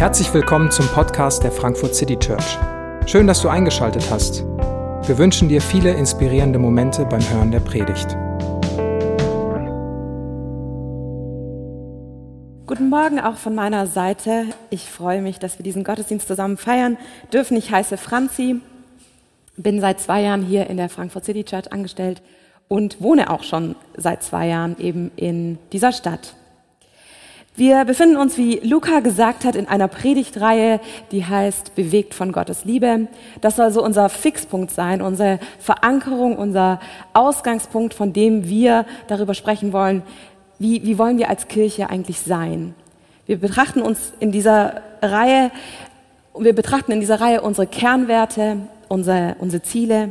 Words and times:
Herzlich 0.00 0.32
willkommen 0.32 0.70
zum 0.70 0.86
Podcast 0.86 1.44
der 1.44 1.52
Frankfurt 1.52 1.94
City 1.94 2.16
Church. 2.18 2.56
Schön, 3.04 3.26
dass 3.26 3.42
du 3.42 3.50
eingeschaltet 3.50 4.10
hast. 4.10 4.42
Wir 5.06 5.18
wünschen 5.18 5.50
dir 5.50 5.60
viele 5.60 5.92
inspirierende 5.92 6.58
Momente 6.58 7.04
beim 7.04 7.20
Hören 7.20 7.50
der 7.50 7.60
Predigt. 7.60 8.08
Guten 12.66 12.88
Morgen 12.88 13.20
auch 13.20 13.36
von 13.36 13.54
meiner 13.54 13.86
Seite. 13.86 14.46
Ich 14.70 14.88
freue 14.88 15.20
mich, 15.20 15.38
dass 15.38 15.58
wir 15.58 15.64
diesen 15.64 15.84
Gottesdienst 15.84 16.26
zusammen 16.26 16.56
feiern 16.56 16.96
dürfen. 17.30 17.58
Ich 17.58 17.70
heiße 17.70 17.98
Franzi, 17.98 18.62
bin 19.58 19.82
seit 19.82 20.00
zwei 20.00 20.22
Jahren 20.22 20.46
hier 20.46 20.70
in 20.70 20.78
der 20.78 20.88
Frankfurt 20.88 21.26
City 21.26 21.44
Church 21.44 21.70
angestellt 21.74 22.22
und 22.68 23.02
wohne 23.02 23.28
auch 23.28 23.42
schon 23.42 23.76
seit 23.98 24.22
zwei 24.22 24.46
Jahren 24.46 24.78
eben 24.78 25.10
in 25.16 25.58
dieser 25.72 25.92
Stadt. 25.92 26.36
Wir 27.56 27.84
befinden 27.84 28.16
uns, 28.16 28.38
wie 28.38 28.60
Luca 28.60 29.00
gesagt 29.00 29.44
hat, 29.44 29.56
in 29.56 29.66
einer 29.66 29.88
Predigtreihe, 29.88 30.80
die 31.10 31.24
heißt 31.24 31.74
Bewegt 31.74 32.14
von 32.14 32.32
Gottes 32.32 32.64
Liebe. 32.64 33.08
Das 33.40 33.56
soll 33.56 33.70
so 33.72 33.84
unser 33.84 34.08
Fixpunkt 34.08 34.70
sein, 34.70 35.02
unsere 35.02 35.40
Verankerung, 35.58 36.38
unser 36.38 36.80
Ausgangspunkt, 37.12 37.92
von 37.92 38.12
dem 38.12 38.48
wir 38.48 38.86
darüber 39.08 39.34
sprechen 39.34 39.72
wollen, 39.72 40.02
wie, 40.58 40.84
wie 40.84 40.96
wollen 40.96 41.18
wir 41.18 41.28
als 41.28 41.48
Kirche 41.48 41.90
eigentlich 41.90 42.20
sein. 42.20 42.74
Wir 43.26 43.38
betrachten 43.38 43.82
uns 43.82 44.12
in 44.20 44.30
dieser 44.32 44.82
Reihe, 45.02 45.50
wir 46.38 46.54
betrachten 46.54 46.92
in 46.92 47.00
dieser 47.00 47.20
Reihe 47.20 47.42
unsere 47.42 47.66
Kernwerte, 47.66 48.58
unsere, 48.88 49.36
unsere 49.38 49.62
Ziele. 49.62 50.10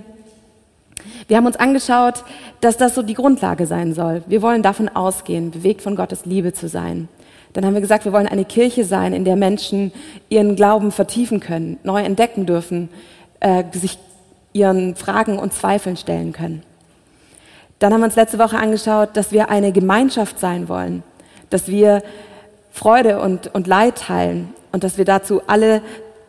Wir 1.28 1.38
haben 1.38 1.45
uns 1.45 1.56
angeschaut, 1.56 2.26
dass 2.62 2.78
das 2.78 2.95
so 2.95 3.02
die 3.02 3.14
Grundlage 3.14 3.66
sein 3.66 3.94
soll. 3.94 4.23
Wir 4.28 4.42
wollen 4.42 4.62
davon 4.62 4.90
ausgehen, 4.90 5.52
bewegt 5.52 5.81
von 5.81 5.95
Gottes 5.95 6.26
Liebe 6.26 6.53
zu 6.53 6.67
sein. 6.67 7.08
Dann 7.53 7.66
haben 7.66 7.73
wir 7.73 7.81
gesagt, 7.81 8.05
wir 8.05 8.13
wollen 8.13 8.27
eine 8.27 8.45
Kirche 8.45 8.85
sein, 8.85 9.13
in 9.13 9.26
der 9.26 9.35
Menschen 9.35 9.91
ihren 10.30 10.55
Glauben 10.55 10.92
vertiefen 10.92 11.39
können, 11.39 11.80
neu 11.83 12.02
entdecken 12.02 12.45
dürfen, 12.45 12.89
äh, 13.39 13.64
sich 13.72 13.97
ihren 14.53 14.95
Fragen 14.95 15.39
und 15.39 15.53
Zweifeln 15.53 15.97
stellen 15.97 16.33
können. 16.33 16.64
Dann 17.80 17.94
haben 17.94 18.02
wir 18.02 18.06
uns 18.06 18.16
letzte 18.16 18.39
Woche 18.39 18.58
angeschaut, 18.58 19.09
dass 19.14 19.31
wir 19.31 19.50
eine 19.50 19.72
Gemeinschaft 19.72 20.39
sein 20.39 20.67
wollen, 20.67 21.03
dass 21.50 21.67
wir 21.67 22.03
Freude 22.72 23.22
und, 23.22 23.53
und 23.53 23.67
Leid 23.67 23.97
teilen 23.97 24.53
und 24.72 24.84
dass 24.84 24.97
wir 24.97 25.06
dazu 25.06 25.41
alle 25.47 25.81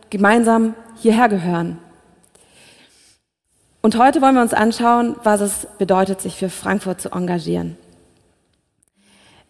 gemeinsam 0.09 0.75
hierher 0.97 1.29
gehören. 1.29 1.79
Und 3.83 3.99
heute 3.99 4.21
wollen 4.21 4.35
wir 4.35 4.43
uns 4.43 4.55
anschauen, 4.55 5.17
was 5.23 5.41
es 5.41 5.67
bedeutet, 5.79 6.21
sich 6.21 6.37
für 6.37 6.51
Frankfurt 6.51 7.01
zu 7.01 7.11
engagieren. 7.11 7.77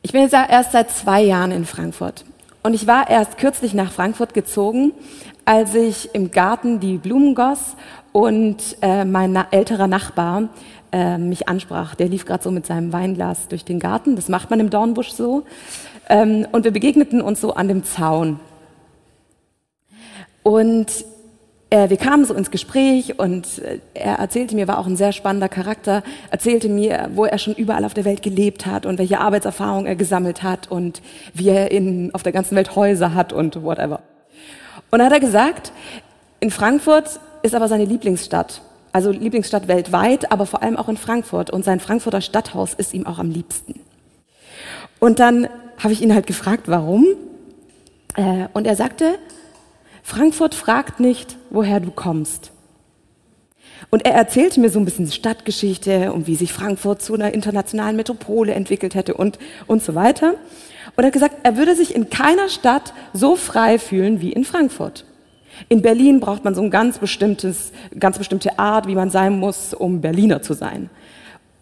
Ich 0.03 0.13
bin 0.13 0.23
jetzt 0.23 0.33
erst 0.33 0.73
seit 0.73 0.91
zwei 0.91 1.21
Jahren 1.21 1.53
in 1.53 1.67
Frankfurt. 1.67 2.25
Und 2.63 2.73
ich 2.73 2.87
war 2.87 3.11
erst 3.11 3.37
kürzlich 3.37 3.75
nach 3.75 3.93
Frankfurt 3.93 4.33
gezogen, 4.33 4.93
als 5.45 5.75
ich 5.75 6.15
im 6.15 6.31
Garten 6.31 6.81
die 6.81 6.97
Blumen 6.97 7.35
goss 7.35 7.77
und 8.13 8.79
äh, 8.81 9.05
mein 9.05 9.33
na 9.33 9.47
älterer 9.51 9.87
Nachbar 9.87 10.49
äh, 10.91 11.19
mich 11.19 11.49
ansprach. 11.49 11.95
Der 11.95 12.09
lief 12.09 12.25
gerade 12.25 12.43
so 12.43 12.51
mit 12.51 12.65
seinem 12.65 12.95
Weinglas 12.95 13.49
durch 13.49 13.65
den 13.65 13.79
Garten. 13.79 14.17
Das 14.17 14.29
macht 14.29 14.49
man 14.49 14.59
im 14.61 14.71
Dornbusch 14.71 15.11
so. 15.11 15.45
Ähm, 16.09 16.47
und 16.51 16.65
wir 16.65 16.73
begegneten 16.73 17.21
uns 17.21 17.43
so 17.43 17.53
an 17.53 17.69
dem 17.69 17.85
Zaun. 17.85 18.41
Und 20.43 21.05
wir 21.89 21.97
kamen 21.97 22.25
so 22.25 22.35
ins 22.35 22.51
Gespräch 22.51 23.19
und 23.19 23.59
äh, 23.59 23.79
er 23.95 24.17
erzählte 24.17 24.57
mir, 24.57 24.67
war 24.67 24.79
auch 24.79 24.87
ein 24.87 24.97
sehr 24.97 25.13
spannender 25.13 25.49
Charakter, 25.49 26.03
erzählte 26.31 26.69
mir, 26.69 27.11
wo 27.15 27.25
er 27.25 27.39
schon 27.39 27.55
überall 27.55 27.85
auf 27.85 27.95
der 27.95 28.05
Welt 28.05 28.23
gelebt 28.23 28.67
hat 28.67 28.87
und 28.87 28.99
welche 28.99 29.21
Arbeitserfahrung 29.21 29.87
er 29.87 29.95
gesammelt 29.95 30.43
hat 30.43 30.71
und 30.71 31.01
wie 31.33 31.49
er 31.49 31.71
in, 31.71 32.13
auf 32.13 32.25
der 32.25 32.33
ganzen 32.33 32.57
Welt 32.57 32.75
Häuser 32.75 33.15
hat 33.15 33.33
und 33.33 33.63
whatever. 33.63 34.01
Und 34.91 34.99
dann 34.99 35.07
hat 35.07 35.13
er 35.13 35.21
gesagt, 35.21 35.73
in 36.41 36.51
Frankfurt 36.51 37.21
ist 37.43 37.55
aber 37.55 37.69
seine 37.69 37.85
Lieblingsstadt. 37.85 38.63
Also 38.93 39.13
Lieblingsstadt 39.13 39.69
weltweit, 39.69 40.33
aber 40.33 40.47
vor 40.47 40.63
allem 40.63 40.77
auch 40.77 40.89
in 40.89 40.97
Frankfurt. 40.97 41.51
Und 41.51 41.65
sein 41.65 41.79
Frankfurter 41.79 42.21
Stadthaus 42.21 42.75
ist 42.75 42.93
ihm 42.93 43.07
auch 43.07 43.21
am 43.21 43.31
liebsten. 43.31 43.79
Und 44.99 45.21
dann 45.21 45.49
habe 45.79 45.93
ich 45.93 46.03
ihn 46.03 46.13
halt 46.13 46.27
gefragt, 46.27 46.65
warum. 46.67 47.07
Äh, 48.17 48.49
und 48.53 48.67
er 48.67 48.75
sagte, 48.75 49.19
Frankfurt 50.11 50.57
fragt 50.57 50.99
nicht, 50.99 51.37
woher 51.51 51.79
du 51.79 51.93
kommst. 51.93 52.51
Und 53.91 54.05
er 54.05 54.13
erzählte 54.15 54.59
mir 54.59 54.69
so 54.69 54.81
ein 54.81 54.85
bisschen 54.85 55.07
Stadtgeschichte 55.07 56.13
und 56.13 56.27
wie 56.27 56.35
sich 56.35 56.53
Frankfurt 56.53 57.01
zu 57.01 57.15
einer 57.15 57.33
internationalen 57.33 57.95
Metropole 57.95 58.53
entwickelt 58.53 58.97
hätte 58.97 59.15
und, 59.15 59.39
und 59.69 59.85
so 59.85 59.95
weiter. 59.95 60.35
Und 60.97 61.05
er 61.05 61.07
hat 61.07 61.13
gesagt, 61.13 61.37
er 61.45 61.57
würde 61.57 61.77
sich 61.77 61.95
in 61.95 62.11
keiner 62.11 62.49
Stadt 62.49 62.93
so 63.13 63.37
frei 63.37 63.79
fühlen 63.79 64.21
wie 64.21 64.33
in 64.33 64.45
Frankfurt. 64.45 65.05
In 65.69 65.81
Berlin 65.81 66.19
braucht 66.19 66.43
man 66.43 66.57
so 66.57 66.63
ein 66.63 66.71
ganz 66.71 66.99
bestimmtes, 66.99 67.71
ganz 67.97 68.19
bestimmte 68.19 68.59
Art, 68.59 68.89
wie 68.89 68.97
man 68.97 69.11
sein 69.11 69.39
muss, 69.39 69.75
um 69.75 70.01
Berliner 70.01 70.43
zu 70.43 70.55
sein. 70.55 70.91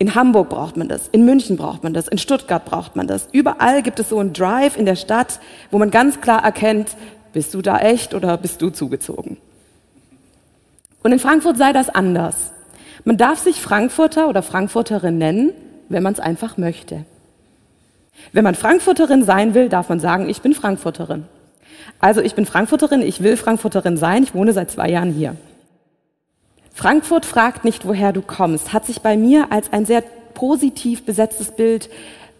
In 0.00 0.14
Hamburg 0.14 0.48
braucht 0.48 0.76
man 0.76 0.88
das, 0.88 1.08
in 1.08 1.24
München 1.24 1.56
braucht 1.56 1.82
man 1.82 1.92
das, 1.92 2.06
in 2.06 2.18
Stuttgart 2.18 2.64
braucht 2.64 2.94
man 2.94 3.08
das. 3.08 3.28
Überall 3.32 3.82
gibt 3.82 3.98
es 3.98 4.08
so 4.08 4.20
einen 4.20 4.32
Drive 4.32 4.76
in 4.76 4.86
der 4.86 4.94
Stadt, 4.94 5.40
wo 5.72 5.78
man 5.78 5.90
ganz 5.90 6.20
klar 6.20 6.44
erkennt, 6.44 6.96
bist 7.32 7.54
du 7.54 7.62
da 7.62 7.78
echt 7.78 8.14
oder 8.14 8.36
bist 8.36 8.62
du 8.62 8.70
zugezogen? 8.70 9.36
Und 11.02 11.12
in 11.12 11.18
Frankfurt 11.18 11.56
sei 11.56 11.72
das 11.72 11.88
anders. 11.88 12.52
Man 13.04 13.16
darf 13.16 13.38
sich 13.38 13.60
Frankfurter 13.60 14.28
oder 14.28 14.42
Frankfurterin 14.42 15.18
nennen, 15.18 15.52
wenn 15.88 16.02
man 16.02 16.12
es 16.12 16.20
einfach 16.20 16.56
möchte. 16.56 17.04
Wenn 18.32 18.44
man 18.44 18.54
Frankfurterin 18.54 19.24
sein 19.24 19.54
will, 19.54 19.68
darf 19.68 19.88
man 19.88 20.00
sagen, 20.00 20.28
ich 20.28 20.42
bin 20.42 20.54
Frankfurterin. 20.54 21.24
Also 22.00 22.20
ich 22.20 22.34
bin 22.34 22.46
Frankfurterin, 22.46 23.02
ich 23.02 23.22
will 23.22 23.36
Frankfurterin 23.36 23.96
sein, 23.96 24.22
ich 24.22 24.34
wohne 24.34 24.52
seit 24.52 24.70
zwei 24.70 24.90
Jahren 24.90 25.12
hier. 25.12 25.36
Frankfurt 26.74 27.26
fragt 27.26 27.64
nicht, 27.64 27.86
woher 27.86 28.12
du 28.12 28.22
kommst, 28.22 28.72
hat 28.72 28.86
sich 28.86 29.00
bei 29.00 29.16
mir 29.16 29.50
als 29.50 29.72
ein 29.72 29.84
sehr 29.84 30.02
positiv 30.34 31.04
besetztes 31.04 31.52
Bild 31.52 31.90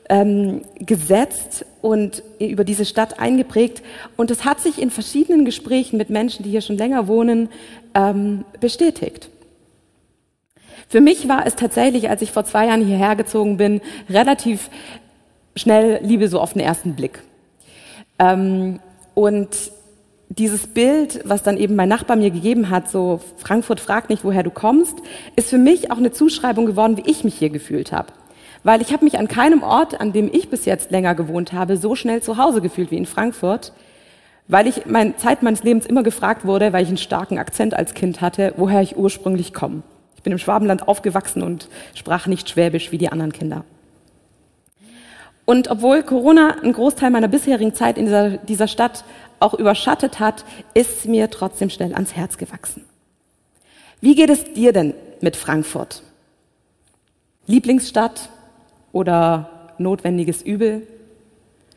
ähm, 0.09 0.63
gesetzt 0.79 1.65
und 1.83 2.23
über 2.39 2.65
diese 2.65 2.85
Stadt 2.85 3.21
eingeprägt. 3.21 3.83
Und 4.17 4.31
es 4.31 4.45
hat 4.45 4.61
sich 4.61 4.81
in 4.81 4.91
verschiedenen 4.91 5.45
Gesprächen 5.45 5.97
mit 5.97 6.11
Menschen, 6.11 6.43
die 6.43 6.51
hier 6.51 6.61
schon 6.61 6.79
länger 6.79 7.09
wohnen, 7.09 7.49
ähm, 7.95 8.45
bestätigt. 8.61 9.31
Für 10.89 11.01
mich 11.01 11.29
war 11.29 11.47
es 11.47 11.55
tatsächlich, 11.55 12.09
als 12.09 12.23
ich 12.23 12.33
vor 12.33 12.45
zwei 12.45 12.67
Jahren 12.67 12.85
hierher 12.85 13.15
gezogen 13.17 13.59
bin, 13.59 13.81
relativ 14.09 14.71
schnell 15.55 16.01
Liebe 16.03 16.29
so 16.29 16.41
auf 16.41 16.55
den 16.55 16.63
ersten 16.63 16.95
Blick. 16.95 17.23
Ähm, 18.19 18.81
und 19.15 19.49
dieses 20.31 20.67
Bild, 20.67 21.21
was 21.25 21.43
dann 21.43 21.57
eben 21.57 21.75
mein 21.75 21.89
Nachbar 21.89 22.17
mir 22.17 22.31
gegeben 22.31 22.71
hat, 22.71 22.91
so 22.91 23.21
Frankfurt 23.37 23.81
fragt 23.81 24.11
nicht, 24.11 24.25
woher 24.25 24.43
du 24.43 24.51
kommst, 24.51 24.97
ist 25.37 25.51
für 25.51 25.59
mich 25.59 25.91
auch 25.91 25.97
eine 25.97 26.13
Zuschreibung 26.13 26.67
geworden, 26.67 26.97
wie 26.97 27.11
ich 27.11 27.25
mich 27.25 27.35
hier 27.35 27.51
gefühlt 27.51 27.93
habe 27.93 28.13
weil 28.65 28.83
ich 28.83 28.93
habe 28.93 29.05
mich 29.05 29.19
an 29.19 29.29
keinem 29.29 29.63
Ort, 29.63 30.01
an 30.01 30.13
dem 30.13 30.29
ich 30.33 30.51
bis 30.51 30.65
jetzt 30.65 30.91
länger 30.91 31.15
gewohnt 31.15 31.53
habe, 31.53 31.77
so 31.77 31.95
schnell 31.95 32.23
zu 32.23 32.37
Hause 32.37 32.61
gefühlt 32.61 32.91
wie 32.91 32.97
in 32.97 33.07
Frankfurt, 33.07 33.73
weil 34.49 34.67
ich 34.67 34.87
meine 34.87 35.17
Zeit 35.17 35.43
meines 35.43 35.63
Lebens 35.63 35.87
immer 35.87 36.03
gefragt 36.03 36.45
wurde, 36.45 36.73
weil 36.73 36.83
ich 36.83 36.89
einen 36.89 36.97
starken 36.97 37.39
Akzent 37.39 37.75
als 37.75 37.95
Kind 37.95 38.21
hatte, 38.21 38.55
woher 38.57 38.81
ich 38.81 38.97
ursprünglich 38.97 39.53
komme. 39.53 39.83
Ich 40.17 40.23
bin 40.23 40.33
im 40.33 40.39
Schwabenland 40.39 40.89
aufgewachsen 40.89 41.43
und 41.43 41.69
sprach 41.95 42.27
nicht 42.27 42.49
Schwäbisch 42.49 42.91
wie 42.91 42.99
die 42.99 43.11
anderen 43.11 43.33
Kinder. 43.33 43.65
Und 45.45 45.71
obwohl 45.71 46.03
Corona 46.03 46.59
einen 46.63 46.75
Großteil 46.75 47.11
meiner 47.11 47.29
bisherigen 47.29 47.73
Zeit 47.73 47.97
in 47.97 48.05
dieser, 48.05 48.31
dieser 48.37 48.69
Stadt 48.69 49.05
auch 49.41 49.55
überschattet 49.55 50.21
hat, 50.21 50.45
ist 50.75 51.07
mir 51.07 51.31
trotzdem 51.31 51.71
schnell 51.71 51.95
ans 51.95 52.15
Herz 52.15 52.37
gewachsen. 52.37 52.85
Wie 54.01 54.15
geht 54.15 54.31
es 54.31 54.53
dir 54.53 54.73
denn 54.73 54.95
mit 55.21 55.37
Frankfurt? 55.37 56.03
Lieblingsstadt, 57.47 58.29
oder 58.93 59.71
notwendiges 59.79 60.43
Übel, 60.43 60.87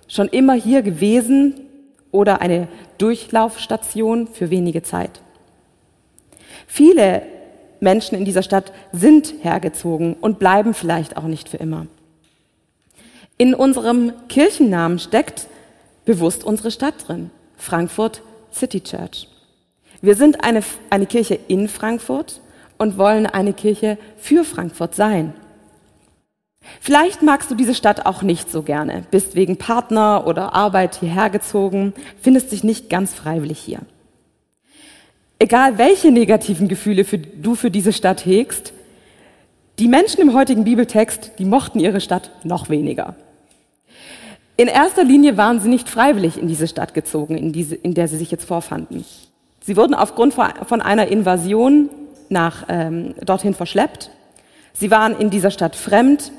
schon 0.07 0.27
immer 0.27 0.53
hier 0.53 0.81
gewesen 0.81 1.61
oder 2.11 2.41
eine 2.41 2.67
Durchlaufstation 2.97 4.27
für 4.27 4.49
wenige 4.49 4.83
Zeit. 4.83 5.21
Viele 6.67 7.23
Menschen 7.79 8.17
in 8.17 8.25
dieser 8.25 8.43
Stadt 8.43 8.71
sind 8.91 9.33
hergezogen 9.41 10.15
und 10.19 10.39
bleiben 10.39 10.73
vielleicht 10.73 11.17
auch 11.17 11.23
nicht 11.23 11.49
für 11.49 11.57
immer. 11.57 11.87
In 13.37 13.55
unserem 13.55 14.13
Kirchennamen 14.27 14.99
steckt 14.99 15.47
bewusst 16.05 16.43
unsere 16.43 16.71
Stadt 16.71 17.07
drin, 17.07 17.31
Frankfurt 17.57 18.21
City 18.53 18.81
Church. 18.81 19.27
Wir 20.01 20.15
sind 20.15 20.43
eine, 20.43 20.61
eine 20.89 21.05
Kirche 21.05 21.39
in 21.47 21.67
Frankfurt 21.67 22.41
und 22.77 22.97
wollen 22.97 23.25
eine 23.25 23.53
Kirche 23.53 23.97
für 24.17 24.43
Frankfurt 24.43 24.95
sein. 24.95 25.33
Vielleicht 26.79 27.21
magst 27.21 27.51
du 27.51 27.55
diese 27.55 27.75
Stadt 27.75 28.05
auch 28.05 28.21
nicht 28.21 28.51
so 28.51 28.63
gerne, 28.63 29.03
bist 29.11 29.35
wegen 29.35 29.57
Partner 29.57 30.25
oder 30.25 30.53
Arbeit 30.53 30.95
hierher 30.95 31.29
gezogen, 31.29 31.93
findest 32.21 32.51
dich 32.51 32.63
nicht 32.63 32.89
ganz 32.89 33.13
freiwillig 33.13 33.59
hier. 33.59 33.79
Egal 35.39 35.77
welche 35.77 36.11
negativen 36.11 36.67
Gefühle 36.67 37.03
für, 37.03 37.17
du 37.17 37.55
für 37.55 37.71
diese 37.71 37.93
Stadt 37.93 38.25
hegst, 38.25 38.73
die 39.79 39.87
Menschen 39.87 40.21
im 40.21 40.33
heutigen 40.33 40.63
Bibeltext, 40.63 41.31
die 41.39 41.45
mochten 41.45 41.79
ihre 41.79 42.01
Stadt 42.01 42.29
noch 42.43 42.69
weniger. 42.69 43.15
In 44.57 44.67
erster 44.67 45.03
Linie 45.03 45.37
waren 45.37 45.59
sie 45.59 45.69
nicht 45.69 45.89
freiwillig 45.89 46.37
in 46.37 46.47
diese 46.47 46.67
Stadt 46.67 46.93
gezogen, 46.93 47.37
in, 47.37 47.51
diese, 47.51 47.73
in 47.73 47.95
der 47.95 48.07
sie 48.07 48.17
sich 48.17 48.29
jetzt 48.29 48.45
vorfanden. 48.45 49.03
Sie 49.61 49.77
wurden 49.77 49.95
aufgrund 49.95 50.35
von 50.35 50.81
einer 50.81 51.07
Invasion 51.07 51.89
nach, 52.29 52.65
ähm, 52.69 53.15
dorthin 53.23 53.55
verschleppt. 53.55 54.11
Sie 54.73 54.91
waren 54.91 55.17
in 55.17 55.31
dieser 55.31 55.51
Stadt 55.51 55.75
fremd. 55.75 56.31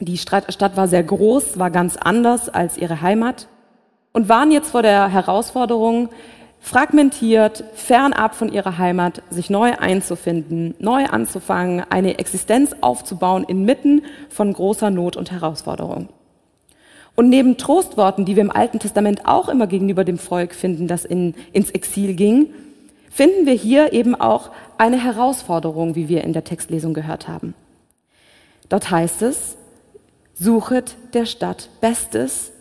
Die 0.00 0.18
Stadt 0.18 0.76
war 0.76 0.88
sehr 0.88 1.02
groß, 1.02 1.58
war 1.58 1.70
ganz 1.70 1.96
anders 1.96 2.48
als 2.48 2.78
ihre 2.78 3.00
Heimat 3.00 3.48
und 4.12 4.28
waren 4.28 4.52
jetzt 4.52 4.70
vor 4.70 4.82
der 4.82 5.08
Herausforderung, 5.08 6.10
fragmentiert, 6.60 7.64
fernab 7.74 8.34
von 8.34 8.52
ihrer 8.52 8.78
Heimat, 8.78 9.22
sich 9.30 9.50
neu 9.50 9.72
einzufinden, 9.76 10.74
neu 10.78 11.06
anzufangen, 11.06 11.84
eine 11.90 12.18
Existenz 12.18 12.76
aufzubauen 12.80 13.44
inmitten 13.44 14.02
von 14.28 14.52
großer 14.52 14.90
Not 14.90 15.16
und 15.16 15.30
Herausforderung. 15.30 16.08
Und 17.16 17.28
neben 17.28 17.56
Trostworten, 17.56 18.24
die 18.24 18.36
wir 18.36 18.42
im 18.42 18.52
Alten 18.52 18.78
Testament 18.78 19.26
auch 19.26 19.48
immer 19.48 19.66
gegenüber 19.66 20.04
dem 20.04 20.18
Volk 20.18 20.54
finden, 20.54 20.86
das 20.86 21.04
in, 21.04 21.34
ins 21.52 21.70
Exil 21.70 22.14
ging, 22.14 22.50
finden 23.10 23.46
wir 23.46 23.54
hier 23.54 23.92
eben 23.92 24.14
auch 24.14 24.50
eine 24.78 25.02
Herausforderung, 25.02 25.96
wie 25.96 26.08
wir 26.08 26.22
in 26.22 26.32
der 26.32 26.44
Textlesung 26.44 26.94
gehört 26.94 27.26
haben. 27.26 27.54
Dort 28.68 28.92
heißt 28.92 29.22
es, 29.22 29.57
suchet 30.38 30.96
der 31.14 31.26
Stadt 31.26 31.68
Bestes, 31.80 32.52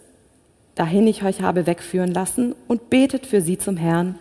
dahin 0.76 1.08
ich 1.08 1.24
euch 1.24 1.42
habe 1.42 1.68
wegführen 1.68 2.14
lassen, 2.14 2.56
und 2.68 2.90
betet 2.90 3.26
für 3.26 3.42
sie 3.42 3.58
zum 3.58 3.78
Herrn, 3.78 4.18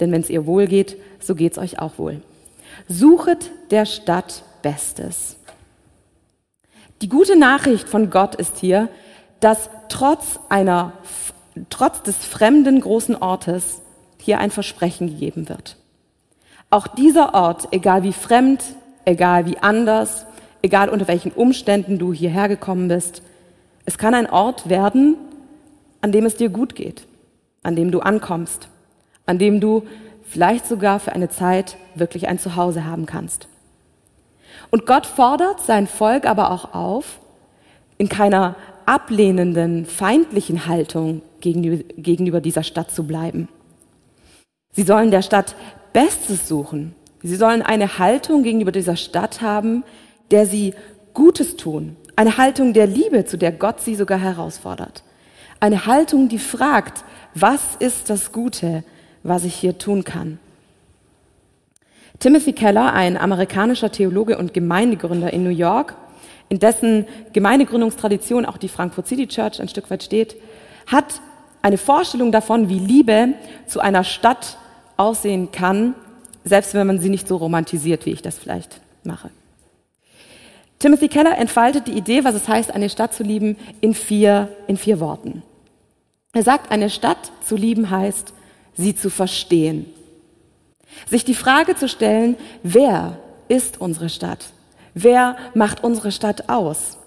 denn 0.00 0.12
wenn 0.12 0.20
es 0.20 0.30
ihr 0.30 0.46
wohl 0.46 0.66
geht, 0.66 0.96
so 1.20 1.34
geht's 1.34 1.58
euch 1.58 1.78
auch 1.78 1.98
wohl. 1.98 2.20
Suchet 2.88 3.50
der 3.70 3.86
Stadt 3.86 4.42
Bestes. 4.62 5.36
Die 7.02 7.08
gute 7.08 7.38
Nachricht 7.38 7.88
von 7.88 8.10
Gott 8.10 8.34
ist 8.34 8.58
hier, 8.58 8.88
dass 9.40 9.68
trotz 9.88 10.38
einer, 10.48 10.92
trotz 11.70 12.02
des 12.02 12.16
fremden 12.16 12.80
großen 12.80 13.16
Ortes 13.16 13.82
hier 14.18 14.38
ein 14.38 14.50
Versprechen 14.50 15.08
gegeben 15.08 15.48
wird. 15.48 15.76
Auch 16.70 16.86
dieser 16.86 17.34
Ort, 17.34 17.68
egal 17.72 18.04
wie 18.04 18.12
fremd, 18.12 18.64
egal 19.04 19.46
wie 19.46 19.58
anders, 19.58 20.24
egal 20.64 20.88
unter 20.88 21.06
welchen 21.08 21.30
Umständen 21.30 21.98
du 21.98 22.14
hierher 22.14 22.48
gekommen 22.48 22.88
bist, 22.88 23.20
es 23.84 23.98
kann 23.98 24.14
ein 24.14 24.30
Ort 24.30 24.70
werden, 24.70 25.16
an 26.00 26.10
dem 26.10 26.24
es 26.24 26.36
dir 26.36 26.48
gut 26.48 26.74
geht, 26.74 27.06
an 27.62 27.76
dem 27.76 27.90
du 27.90 28.00
ankommst, 28.00 28.68
an 29.26 29.38
dem 29.38 29.60
du 29.60 29.82
vielleicht 30.22 30.66
sogar 30.66 31.00
für 31.00 31.12
eine 31.12 31.28
Zeit 31.28 31.76
wirklich 31.94 32.28
ein 32.28 32.38
Zuhause 32.38 32.86
haben 32.86 33.04
kannst. 33.04 33.46
Und 34.70 34.86
Gott 34.86 35.04
fordert 35.04 35.60
sein 35.60 35.86
Volk 35.86 36.24
aber 36.24 36.50
auch 36.50 36.72
auf, 36.72 37.20
in 37.98 38.08
keiner 38.08 38.56
ablehnenden, 38.86 39.84
feindlichen 39.84 40.66
Haltung 40.66 41.20
gegenüber 41.42 42.40
dieser 42.40 42.62
Stadt 42.62 42.90
zu 42.90 43.06
bleiben. 43.06 43.48
Sie 44.72 44.82
sollen 44.82 45.10
der 45.10 45.22
Stadt 45.22 45.56
Bestes 45.92 46.48
suchen. 46.48 46.94
Sie 47.22 47.36
sollen 47.36 47.60
eine 47.60 47.98
Haltung 47.98 48.42
gegenüber 48.42 48.72
dieser 48.72 48.96
Stadt 48.96 49.42
haben, 49.42 49.84
der 50.34 50.46
sie 50.46 50.74
Gutes 51.14 51.56
tun. 51.56 51.96
Eine 52.16 52.38
Haltung 52.38 52.72
der 52.72 52.88
Liebe, 52.88 53.24
zu 53.24 53.38
der 53.38 53.52
Gott 53.52 53.80
sie 53.80 53.94
sogar 53.94 54.18
herausfordert. 54.18 55.04
Eine 55.60 55.86
Haltung, 55.86 56.28
die 56.28 56.40
fragt, 56.40 57.04
was 57.36 57.76
ist 57.78 58.10
das 58.10 58.32
Gute, 58.32 58.82
was 59.22 59.44
ich 59.44 59.54
hier 59.54 59.78
tun 59.78 60.02
kann? 60.02 60.40
Timothy 62.18 62.52
Keller, 62.52 62.94
ein 62.94 63.16
amerikanischer 63.16 63.92
Theologe 63.92 64.36
und 64.36 64.52
Gemeindegründer 64.52 65.32
in 65.32 65.44
New 65.44 65.50
York, 65.50 65.94
in 66.48 66.58
dessen 66.58 67.06
Gemeindegründungstradition 67.32 68.44
auch 68.44 68.56
die 68.56 68.68
Frankfurt 68.68 69.06
City 69.06 69.28
Church 69.28 69.60
ein 69.60 69.68
Stück 69.68 69.88
weit 69.88 70.02
steht, 70.02 70.34
hat 70.88 71.20
eine 71.62 71.78
Vorstellung 71.78 72.32
davon, 72.32 72.68
wie 72.68 72.80
Liebe 72.80 73.34
zu 73.68 73.78
einer 73.78 74.02
Stadt 74.02 74.58
aussehen 74.96 75.52
kann, 75.52 75.94
selbst 76.42 76.74
wenn 76.74 76.88
man 76.88 76.98
sie 76.98 77.08
nicht 77.08 77.28
so 77.28 77.36
romantisiert, 77.36 78.04
wie 78.04 78.10
ich 78.10 78.22
das 78.22 78.36
vielleicht 78.36 78.80
mache. 79.04 79.30
Timothy 80.84 81.08
Keller 81.08 81.38
entfaltet 81.38 81.86
die 81.86 81.96
Idee, 81.96 82.24
was 82.24 82.34
es 82.34 82.46
heißt, 82.46 82.70
eine 82.70 82.90
Stadt 82.90 83.14
zu 83.14 83.22
lieben, 83.22 83.56
in 83.80 83.94
vier, 83.94 84.50
in 84.66 84.76
vier 84.76 85.00
Worten. 85.00 85.42
Er 86.34 86.42
sagt, 86.42 86.70
eine 86.70 86.90
Stadt 86.90 87.32
zu 87.42 87.56
lieben 87.56 87.88
heißt, 87.88 88.34
sie 88.74 88.94
zu 88.94 89.08
verstehen. 89.08 89.86
Sich 91.08 91.24
die 91.24 91.34
Frage 91.34 91.74
zu 91.74 91.88
stellen, 91.88 92.36
wer 92.62 93.18
ist 93.48 93.80
unsere 93.80 94.10
Stadt? 94.10 94.44
Wer 94.92 95.38
macht 95.54 95.82
unsere 95.82 96.12
Stadt 96.12 96.50
aus? 96.50 96.98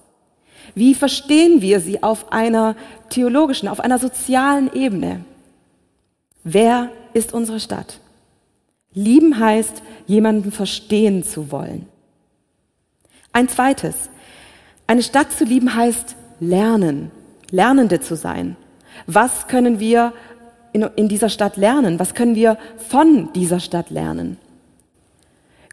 Wie 0.73 0.95
verstehen 0.95 1.61
wir 1.61 1.79
sie 1.79 2.01
auf 2.01 2.31
einer 2.31 2.75
theologischen, 3.11 3.67
auf 3.67 3.79
einer 3.79 3.99
sozialen 3.99 4.73
Ebene? 4.73 5.23
Wer 6.43 6.89
ist 7.13 7.31
unsere 7.31 7.59
Stadt? 7.59 7.99
Lieben 8.95 9.39
heißt, 9.39 9.83
jemanden 10.07 10.51
verstehen 10.51 11.23
zu 11.23 11.51
wollen. 11.51 11.85
Ein 13.33 13.49
zweites, 13.49 14.09
eine 14.87 15.03
Stadt 15.03 15.31
zu 15.31 15.43
lieben 15.43 15.75
heißt 15.75 16.15
lernen, 16.39 17.11
Lernende 17.51 17.99
zu 17.99 18.15
sein. 18.15 18.55
Was 19.05 19.47
können 19.47 19.79
wir 19.79 20.13
in, 20.73 20.83
in 20.95 21.07
dieser 21.07 21.29
Stadt 21.29 21.57
lernen? 21.57 21.99
Was 21.99 22.13
können 22.13 22.35
wir 22.35 22.57
von 22.89 23.31
dieser 23.33 23.59
Stadt 23.59 23.89
lernen? 23.89 24.37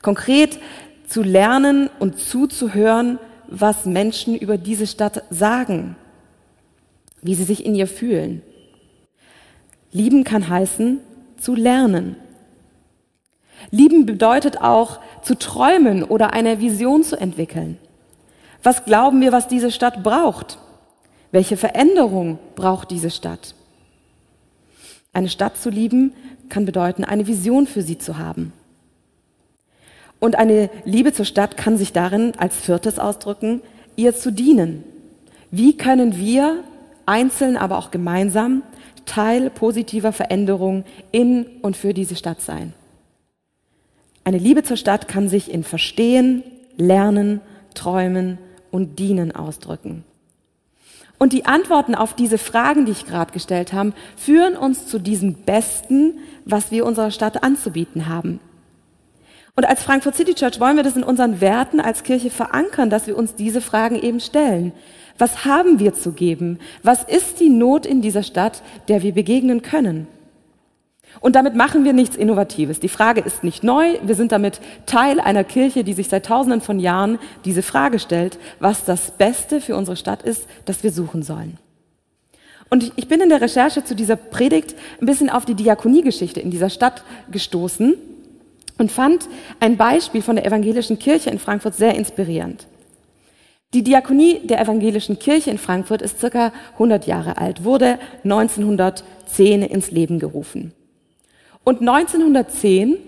Konkret 0.02 0.58
zu 1.06 1.22
lernen 1.22 1.90
und 1.98 2.18
zuzuhören, 2.18 3.18
was 3.48 3.86
Menschen 3.86 4.36
über 4.36 4.58
diese 4.58 4.86
Stadt 4.86 5.22
sagen, 5.30 5.96
wie 7.22 7.34
sie 7.34 7.44
sich 7.44 7.64
in 7.64 7.74
ihr 7.74 7.86
fühlen. 7.86 8.42
Lieben 9.92 10.24
kann 10.24 10.48
heißen, 10.48 11.00
zu 11.38 11.54
lernen. 11.54 12.16
Lieben 13.70 14.06
bedeutet 14.06 14.60
auch, 14.60 15.00
zu 15.25 15.38
träumen 15.38 16.05
oder 16.05 16.32
eine 16.32 16.61
Vision 16.61 17.03
zu 17.03 17.17
entwickeln. 17.17 17.79
Was 18.62 18.85
glauben 18.85 19.21
wir, 19.21 19.32
was 19.32 19.49
diese 19.49 19.71
Stadt 19.71 20.03
braucht? 20.03 20.59
Welche 21.32 21.56
Veränderung 21.56 22.38
braucht 22.55 22.91
diese 22.91 23.11
Stadt? 23.11 23.55
Eine 25.12 25.29
Stadt 25.29 25.56
zu 25.56 25.71
lieben 25.71 26.12
kann 26.49 26.65
bedeuten, 26.65 27.05
eine 27.05 27.26
Vision 27.26 27.67
für 27.67 27.82
sie 27.82 27.99
zu 27.99 28.19
haben. 28.19 28.53
Und 30.21 30.37
eine 30.37 30.71
Liebe 30.85 31.12
zur 31.12 31.25
Stadt 31.25 31.56
kann 31.56 31.76
sich 31.76 31.93
darin 31.93 32.32
als 32.38 32.56
viertes 32.56 32.99
ausdrücken, 32.99 33.62
ihr 33.97 34.15
zu 34.15 34.32
dienen. 34.32 34.85
Wie 35.50 35.76
können 35.76 36.19
wir 36.19 36.65
einzeln, 37.06 37.56
aber 37.56 37.79
auch 37.79 37.91
gemeinsam 37.91 38.62
Teil 39.06 39.50
positiver 39.50 40.12
Veränderung 40.12 40.85
in 41.12 41.47
und 41.62 41.76
für 41.76 41.95
diese 41.95 42.16
Stadt 42.16 42.40
sein? 42.40 42.73
Eine 44.25 44.38
Liebe 44.38 44.62
zur 44.62 44.78
Stadt 44.78 45.07
kann 45.07 45.28
sich 45.28 45.52
in 45.52 45.64
Verstehen, 45.64 46.43
Lernen, 46.78 47.43
Träumen 47.75 48.38
und 48.71 48.99
Dienen 48.99 49.37
ausdrücken. 49.37 50.04
Und 51.19 51.33
die 51.33 51.45
Antworten 51.45 51.95
auf 51.95 52.14
diese 52.14 52.38
Fragen, 52.38 52.87
die 52.87 52.93
ich 52.93 53.07
gerade 53.07 53.33
gestellt 53.33 53.73
habe, 53.73 53.93
führen 54.16 54.57
uns 54.57 54.87
zu 54.87 54.99
diesem 54.99 55.35
Besten, 55.35 56.19
was 56.45 56.71
wir 56.71 56.87
unserer 56.87 57.11
Stadt 57.11 57.43
anzubieten 57.43 58.09
haben. 58.09 58.40
Und 59.57 59.66
als 59.66 59.83
Frankfurt 59.85 60.16
City 60.16 60.35
Church 60.35 60.59
wollen 60.59 60.76
wir 60.76 60.83
das 60.83 60.97
in 60.97 61.04
unseren 61.04 61.40
Werten 61.40 61.78
als 61.78 62.02
Kirche 62.02 62.31
verankern, 62.31 62.90
dass 62.90 63.07
wir 63.07 63.16
uns 63.16 63.37
diese 63.37 63.61
Fragen 63.61 63.95
eben 63.95 64.19
stellen. 64.19 64.73
Was 65.16 65.45
haben 65.45 65.78
wir 65.78 65.95
zu 65.95 66.12
geben? 66.12 66.59
Was 66.83 67.04
ist 67.04 67.38
die 67.38 67.50
Not 67.50 67.87
in 67.87 68.02
dieser 68.02 68.25
Stadt, 68.25 68.62
der 68.88 69.02
wir 69.02 69.12
begegnen 69.12 69.62
können? 69.62 70.09
Und 71.21 71.37
damit 71.37 71.54
machen 71.54 71.85
wir 71.85 71.92
nichts 71.92 72.16
Innovatives. 72.16 72.80
Die 72.80 72.88
Frage 72.88 73.21
ist 73.21 73.44
nicht 73.44 73.62
neu. 73.62 73.99
Wir 74.02 74.14
sind 74.14 74.33
damit 74.33 74.61
Teil 74.87 75.21
einer 75.21 75.44
Kirche, 75.44 75.85
die 75.85 75.92
sich 75.92 76.09
seit 76.09 76.26
Tausenden 76.26 76.61
von 76.61 76.80
Jahren 76.80 77.18
diese 77.44 77.62
Frage 77.62 77.99
stellt, 77.99 78.38
was 78.61 78.85
das 78.85 79.12
Beste 79.12 79.61
für 79.61 79.76
unsere 79.76 79.97
Stadt 79.97 80.23
ist, 80.23 80.47
das 80.64 80.83
wir 80.83 80.92
suchen 80.92 81.23
sollen. 81.23 81.59
Und 82.71 82.92
ich 82.97 83.09
bin 83.09 83.21
in 83.21 83.28
der 83.28 83.40
Recherche 83.40 83.85
zu 83.85 83.94
dieser 83.94 84.16
Predigt 84.16 84.75
ein 85.00 85.06
bisschen 85.06 85.30
auf 85.30 85.44
die 85.44 85.54
Diakoniegeschichte 85.54 86.40
in 86.40 86.50
dieser 86.50 86.71
Stadt 86.71 87.04
gestoßen 87.30 87.94
und 88.78 88.90
fand 88.90 89.28
ein 89.61 89.76
Beispiel 89.76 90.23
von 90.23 90.37
der 90.37 90.47
evangelischen 90.47 90.99
Kirche 90.99 91.30
in 91.30 91.38
Frankfurt 91.38 91.75
sehr 91.75 91.94
inspirierend. 91.94 92.66
Die 93.75 93.83
Diakonie 93.83 94.40
der 94.44 94.61
evangelischen 94.61 95.18
Kirche 95.18 95.50
in 95.50 95.59
Frankfurt 95.59 96.00
ist 96.00 96.21
circa 96.21 96.52
100 96.75 97.06
Jahre 97.06 97.38
alt, 97.38 97.64
wurde 97.64 97.99
1910 98.23 99.62
ins 99.62 99.90
Leben 99.90 100.18
gerufen. 100.18 100.73
Und 101.64 101.80
1910 101.80 102.99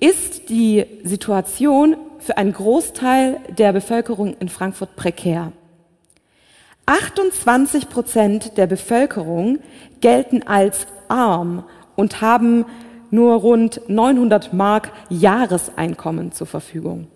ist 0.00 0.48
die 0.48 0.86
Situation 1.04 1.96
für 2.18 2.38
einen 2.38 2.52
Großteil 2.52 3.40
der 3.56 3.72
Bevölkerung 3.72 4.36
in 4.40 4.48
Frankfurt 4.48 4.96
prekär. 4.96 5.52
28 6.86 7.88
Prozent 7.88 8.56
der 8.56 8.66
Bevölkerung 8.66 9.58
gelten 10.00 10.42
als 10.44 10.86
arm 11.08 11.64
und 11.94 12.20
haben 12.20 12.64
nur 13.10 13.34
rund 13.34 13.80
900 13.88 14.52
Mark 14.52 14.92
Jahreseinkommen 15.10 16.32
zur 16.32 16.46
Verfügung. 16.46 17.08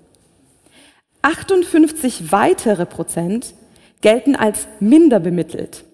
58 1.22 2.32
weitere 2.32 2.86
Prozent 2.86 3.54
gelten 4.00 4.36
als 4.36 4.66
minder 4.80 5.20
bemittelt. 5.20 5.84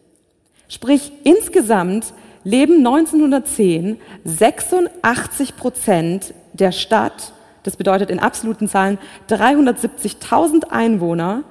Sprich, 0.68 1.12
insgesamt 1.24 2.12
leben 2.46 2.86
1910 2.86 3.98
86 4.24 5.56
Prozent 5.56 6.32
der 6.52 6.70
Stadt, 6.70 7.32
das 7.64 7.76
bedeutet 7.76 8.08
in 8.08 8.20
absoluten 8.20 8.68
Zahlen 8.68 8.98
370.000 9.28 10.68
Einwohner, 10.68 11.42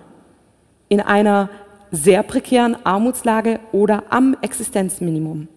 in 0.87 1.01
einer 1.01 1.49
sehr 1.91 2.23
prekären 2.23 2.77
Armutslage 2.85 3.59
oder 3.73 4.03
am 4.09 4.37
Existenzminimum. 4.41 5.49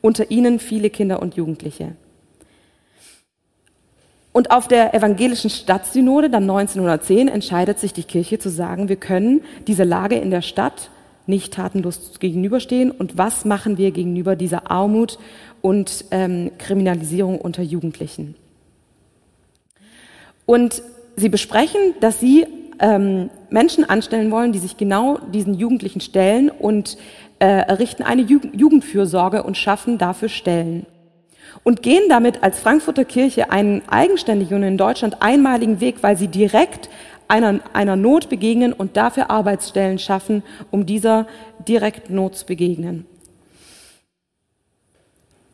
Unter 0.00 0.30
ihnen 0.30 0.58
viele 0.58 0.88
Kinder 0.88 1.20
und 1.20 1.36
Jugendliche. 1.36 1.96
Und 4.32 4.50
auf 4.50 4.66
der 4.66 4.94
evangelischen 4.94 5.50
Stadtsynode 5.50 6.30
dann 6.30 6.44
1910 6.44 7.28
entscheidet 7.28 7.78
sich 7.78 7.92
die 7.92 8.02
Kirche 8.02 8.38
zu 8.38 8.48
sagen, 8.48 8.88
wir 8.88 8.96
können 8.96 9.42
dieser 9.66 9.84
Lage 9.84 10.16
in 10.16 10.30
der 10.30 10.42
Stadt 10.42 10.88
nicht 11.26 11.54
tatenlos 11.54 12.18
gegenüberstehen 12.20 12.90
und 12.90 13.16
was 13.16 13.44
machen 13.44 13.78
wir 13.78 13.90
gegenüber 13.90 14.36
dieser 14.36 14.70
Armut 14.70 15.18
und 15.62 16.04
ähm, 16.10 16.50
Kriminalisierung 16.58 17.40
unter 17.40 17.62
Jugendlichen. 17.62 18.34
Und 20.46 20.82
sie 21.16 21.28
besprechen, 21.28 21.80
dass 22.00 22.20
sie 22.20 22.46
ähm, 22.80 23.30
Menschen 23.50 23.88
anstellen 23.88 24.30
wollen, 24.30 24.52
die 24.52 24.58
sich 24.58 24.76
genau 24.76 25.18
diesen 25.32 25.54
Jugendlichen 25.54 26.00
stellen 26.00 26.50
und 26.50 26.98
äh, 27.38 27.46
errichten 27.46 28.02
eine 28.02 28.22
Jugendfürsorge 28.22 29.42
und 29.42 29.56
schaffen 29.56 29.98
dafür 29.98 30.28
Stellen 30.28 30.86
und 31.62 31.82
gehen 31.82 32.08
damit 32.08 32.42
als 32.42 32.58
Frankfurter 32.58 33.04
Kirche 33.04 33.50
einen 33.50 33.82
eigenständigen 33.88 34.56
und 34.56 34.62
in 34.64 34.78
Deutschland 34.78 35.22
einmaligen 35.22 35.80
Weg, 35.80 36.02
weil 36.02 36.16
sie 36.16 36.28
direkt 36.28 36.90
einer, 37.28 37.60
einer 37.72 37.96
Not 37.96 38.28
begegnen 38.28 38.72
und 38.72 38.96
dafür 38.96 39.30
Arbeitsstellen 39.30 39.98
schaffen, 39.98 40.42
um 40.70 40.86
dieser 40.86 41.26
direkten 41.66 42.14
Not 42.14 42.36
zu 42.36 42.46
begegnen. 42.46 43.06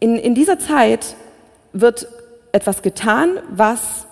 In, 0.00 0.17
in 0.17 0.35
dieser 0.35 0.59
Zeit 0.59 1.17
wird 1.73 2.09
etwas 2.53 2.83
getan, 2.83 3.39
was 3.50 4.07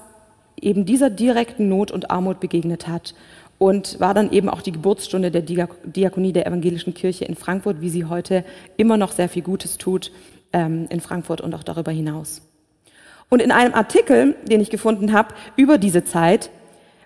eben 0.61 0.85
dieser 0.85 1.11
direkten 1.11 1.69
Not 1.69 1.91
und 1.91 2.11
Armut 2.11 2.41
begegnet 2.41 2.88
hat 2.88 3.15
und 3.59 3.99
war 4.00 4.15
dann 4.15 4.33
eben 4.33 4.49
auch 4.49 4.62
die 4.62 4.73
Geburtsstunde 4.73 5.31
der 5.31 5.43
Diakonie 5.43 6.33
der 6.33 6.47
evangelischen 6.47 6.95
Kirche 6.95 7.25
in 7.25 7.35
Frankfurt, 7.35 7.81
wie 7.81 7.91
sie 7.91 8.05
heute 8.05 8.45
immer 8.77 8.97
noch 8.97 9.12
sehr 9.12 9.29
viel 9.29 9.43
Gutes 9.43 9.79
tut 9.79 10.12
ähm, 10.53 10.87
in 10.91 11.00
Frankfurt 11.00 11.41
und 11.41 11.55
auch 11.55 11.65
darüber 11.65 11.91
hinaus. 11.91 12.43
Und 13.29 13.43
in 13.43 13.50
einem 13.50 13.75
Artikel, 13.75 14.37
den 14.45 14.61
ich 14.61 14.71
gefunden 14.71 15.12
habe 15.12 15.35
über 15.57 15.77
diese 15.77 16.05
Zeit, 16.05 16.50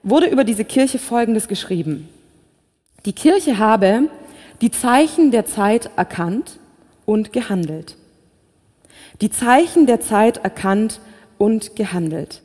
wurde 0.03 0.27
über 0.27 0.45
diese 0.45 0.65
Kirche 0.65 0.99
Folgendes 0.99 1.49
geschrieben. 1.49 2.09
Die 3.05 3.13
Kirche 3.13 3.59
habe 3.59 4.09
die 4.61 4.71
Zeichen 4.71 5.31
der 5.31 5.47
Zeit 5.47 5.91
erkannt 5.97 6.59
und 7.05 7.33
gehandelt. 7.33 7.97
Die 9.21 9.31
Zeichen 9.31 9.87
der 9.87 10.01
Zeit 10.01 10.39
erkannt 10.39 11.01
und 11.39 11.77
gehandelt. 11.77 12.43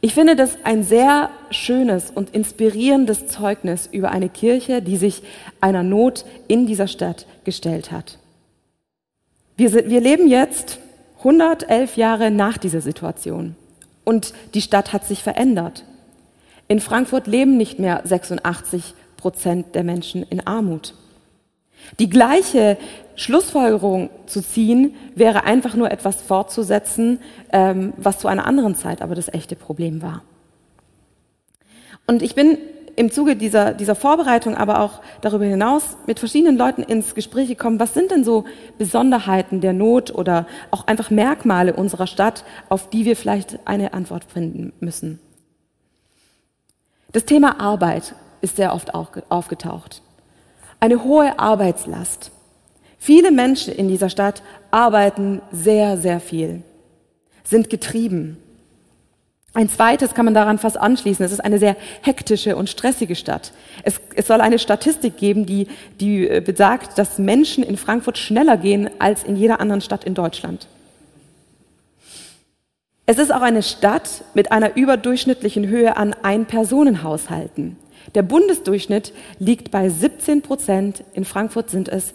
Ich 0.00 0.14
finde 0.14 0.34
das 0.34 0.58
ein 0.64 0.82
sehr 0.82 1.30
schönes 1.50 2.10
und 2.10 2.34
inspirierendes 2.34 3.28
Zeugnis 3.28 3.88
über 3.90 4.10
eine 4.10 4.28
Kirche, 4.28 4.82
die 4.82 4.96
sich 4.96 5.22
einer 5.60 5.84
Not 5.84 6.24
in 6.48 6.66
dieser 6.66 6.88
Stadt 6.88 7.26
gestellt 7.44 7.92
hat. 7.92 8.18
Wir, 9.56 9.70
sind, 9.70 9.88
wir 9.88 10.00
leben 10.00 10.26
jetzt 10.26 10.80
111 11.18 11.96
Jahre 11.96 12.30
nach 12.32 12.58
dieser 12.58 12.80
Situation 12.80 13.54
und 14.04 14.34
die 14.54 14.62
Stadt 14.62 14.92
hat 14.92 15.06
sich 15.06 15.22
verändert. 15.22 15.84
In 16.72 16.80
Frankfurt 16.80 17.26
leben 17.26 17.58
nicht 17.58 17.78
mehr 17.78 18.00
86 18.02 18.94
Prozent 19.18 19.74
der 19.74 19.84
Menschen 19.84 20.22
in 20.22 20.46
Armut. 20.46 20.94
Die 21.98 22.08
gleiche 22.08 22.78
Schlussfolgerung 23.14 24.08
zu 24.24 24.40
ziehen, 24.40 24.94
wäre 25.14 25.44
einfach 25.44 25.74
nur 25.74 25.90
etwas 25.90 26.22
fortzusetzen, 26.22 27.20
ähm, 27.52 27.92
was 27.98 28.20
zu 28.20 28.26
einer 28.26 28.46
anderen 28.46 28.74
Zeit 28.74 29.02
aber 29.02 29.14
das 29.14 29.28
echte 29.28 29.54
Problem 29.54 30.00
war. 30.00 30.22
Und 32.06 32.22
ich 32.22 32.34
bin 32.34 32.56
im 32.96 33.10
Zuge 33.12 33.36
dieser, 33.36 33.74
dieser 33.74 33.94
Vorbereitung, 33.94 34.56
aber 34.56 34.80
auch 34.80 35.02
darüber 35.20 35.44
hinaus 35.44 35.98
mit 36.06 36.20
verschiedenen 36.20 36.56
Leuten 36.56 36.82
ins 36.82 37.14
Gespräch 37.14 37.48
gekommen, 37.48 37.80
was 37.80 37.92
sind 37.92 38.10
denn 38.10 38.24
so 38.24 38.46
Besonderheiten 38.78 39.60
der 39.60 39.74
Not 39.74 40.14
oder 40.14 40.46
auch 40.70 40.86
einfach 40.86 41.10
Merkmale 41.10 41.74
unserer 41.74 42.06
Stadt, 42.06 42.46
auf 42.70 42.88
die 42.88 43.04
wir 43.04 43.14
vielleicht 43.14 43.58
eine 43.66 43.92
Antwort 43.92 44.24
finden 44.24 44.72
müssen. 44.80 45.20
Das 47.12 47.24
Thema 47.24 47.60
Arbeit 47.60 48.14
ist 48.40 48.56
sehr 48.56 48.74
oft 48.74 48.94
aufgetaucht. 48.94 50.02
Eine 50.80 51.04
hohe 51.04 51.38
Arbeitslast. 51.38 52.30
Viele 52.98 53.30
Menschen 53.30 53.74
in 53.74 53.88
dieser 53.88 54.08
Stadt 54.08 54.42
arbeiten 54.70 55.42
sehr, 55.50 55.96
sehr 55.98 56.20
viel, 56.20 56.62
sind 57.44 57.68
getrieben, 57.68 58.38
ein 59.54 59.68
zweites 59.68 60.14
kann 60.14 60.24
man 60.24 60.32
daran 60.32 60.58
fast 60.58 60.78
anschließen. 60.78 61.24
Es 61.24 61.32
ist 61.32 61.44
eine 61.44 61.58
sehr 61.58 61.76
hektische 62.00 62.56
und 62.56 62.70
stressige 62.70 63.14
Stadt. 63.14 63.52
Es, 63.82 64.00
es, 64.14 64.26
soll 64.26 64.40
eine 64.40 64.58
Statistik 64.58 65.18
geben, 65.18 65.44
die, 65.44 65.68
die 66.00 66.26
äh, 66.26 66.40
besagt, 66.40 66.96
dass 66.96 67.18
Menschen 67.18 67.62
in 67.62 67.76
Frankfurt 67.76 68.16
schneller 68.16 68.56
gehen 68.56 68.88
als 68.98 69.24
in 69.24 69.36
jeder 69.36 69.60
anderen 69.60 69.82
Stadt 69.82 70.04
in 70.04 70.14
Deutschland. 70.14 70.68
Es 73.04 73.18
ist 73.18 73.32
auch 73.32 73.42
eine 73.42 73.62
Stadt 73.62 74.24
mit 74.32 74.52
einer 74.52 74.76
überdurchschnittlichen 74.76 75.66
Höhe 75.66 75.96
an 75.96 76.14
Ein-Personen-Haushalten. 76.22 77.76
Der 78.14 78.22
Bundesdurchschnitt 78.22 79.12
liegt 79.38 79.72
bei 79.72 79.88
17 79.88 80.42
Prozent. 80.42 81.02
In 81.12 81.24
Frankfurt 81.24 81.70
sind 81.70 81.88
es 81.88 82.14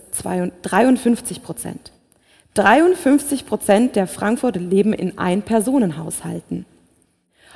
53 0.61 1.43
Prozent. 1.43 1.91
53 2.53 3.45
Prozent 3.45 3.95
der 3.97 4.07
Frankfurter 4.07 4.61
leben 4.61 4.93
in 4.93 5.17
Ein-Personen-Haushalten. 5.17 6.65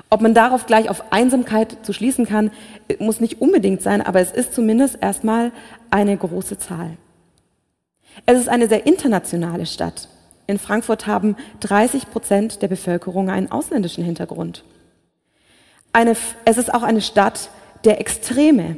Ob 0.10 0.22
man 0.22 0.34
darauf 0.34 0.66
gleich 0.66 0.90
auf 0.90 1.14
Einsamkeit 1.14 1.78
zu 1.86 1.94
schließen 1.94 2.26
kann, 2.26 2.52
muss 3.00 3.22
nicht 3.22 3.40
unbedingt 3.40 3.82
sein, 3.82 4.02
aber 4.02 4.20
es 4.20 4.32
ist 4.32 4.54
zumindest 4.54 4.98
erstmal 5.02 5.52
eine 5.90 6.18
große 6.18 6.58
Zahl. 6.58 6.98
Es 8.26 8.38
ist 8.38 8.50
eine 8.50 8.68
sehr 8.68 8.86
internationale 8.86 9.66
Stadt. 9.66 10.10
In 10.48 10.60
Frankfurt 10.60 11.08
haben 11.08 11.36
30 11.62 12.10
Prozent 12.12 12.62
der 12.62 12.68
Bevölkerung 12.68 13.30
einen 13.30 13.52
ausländischen 13.52 14.04
Hintergrund. 14.04 14.64
Eine, 15.94 16.16
es 16.46 16.58
ist 16.58 16.74
auch 16.74 16.84
eine 16.84 17.02
Stadt 17.02 17.50
der 17.84 18.00
Extreme. 18.00 18.78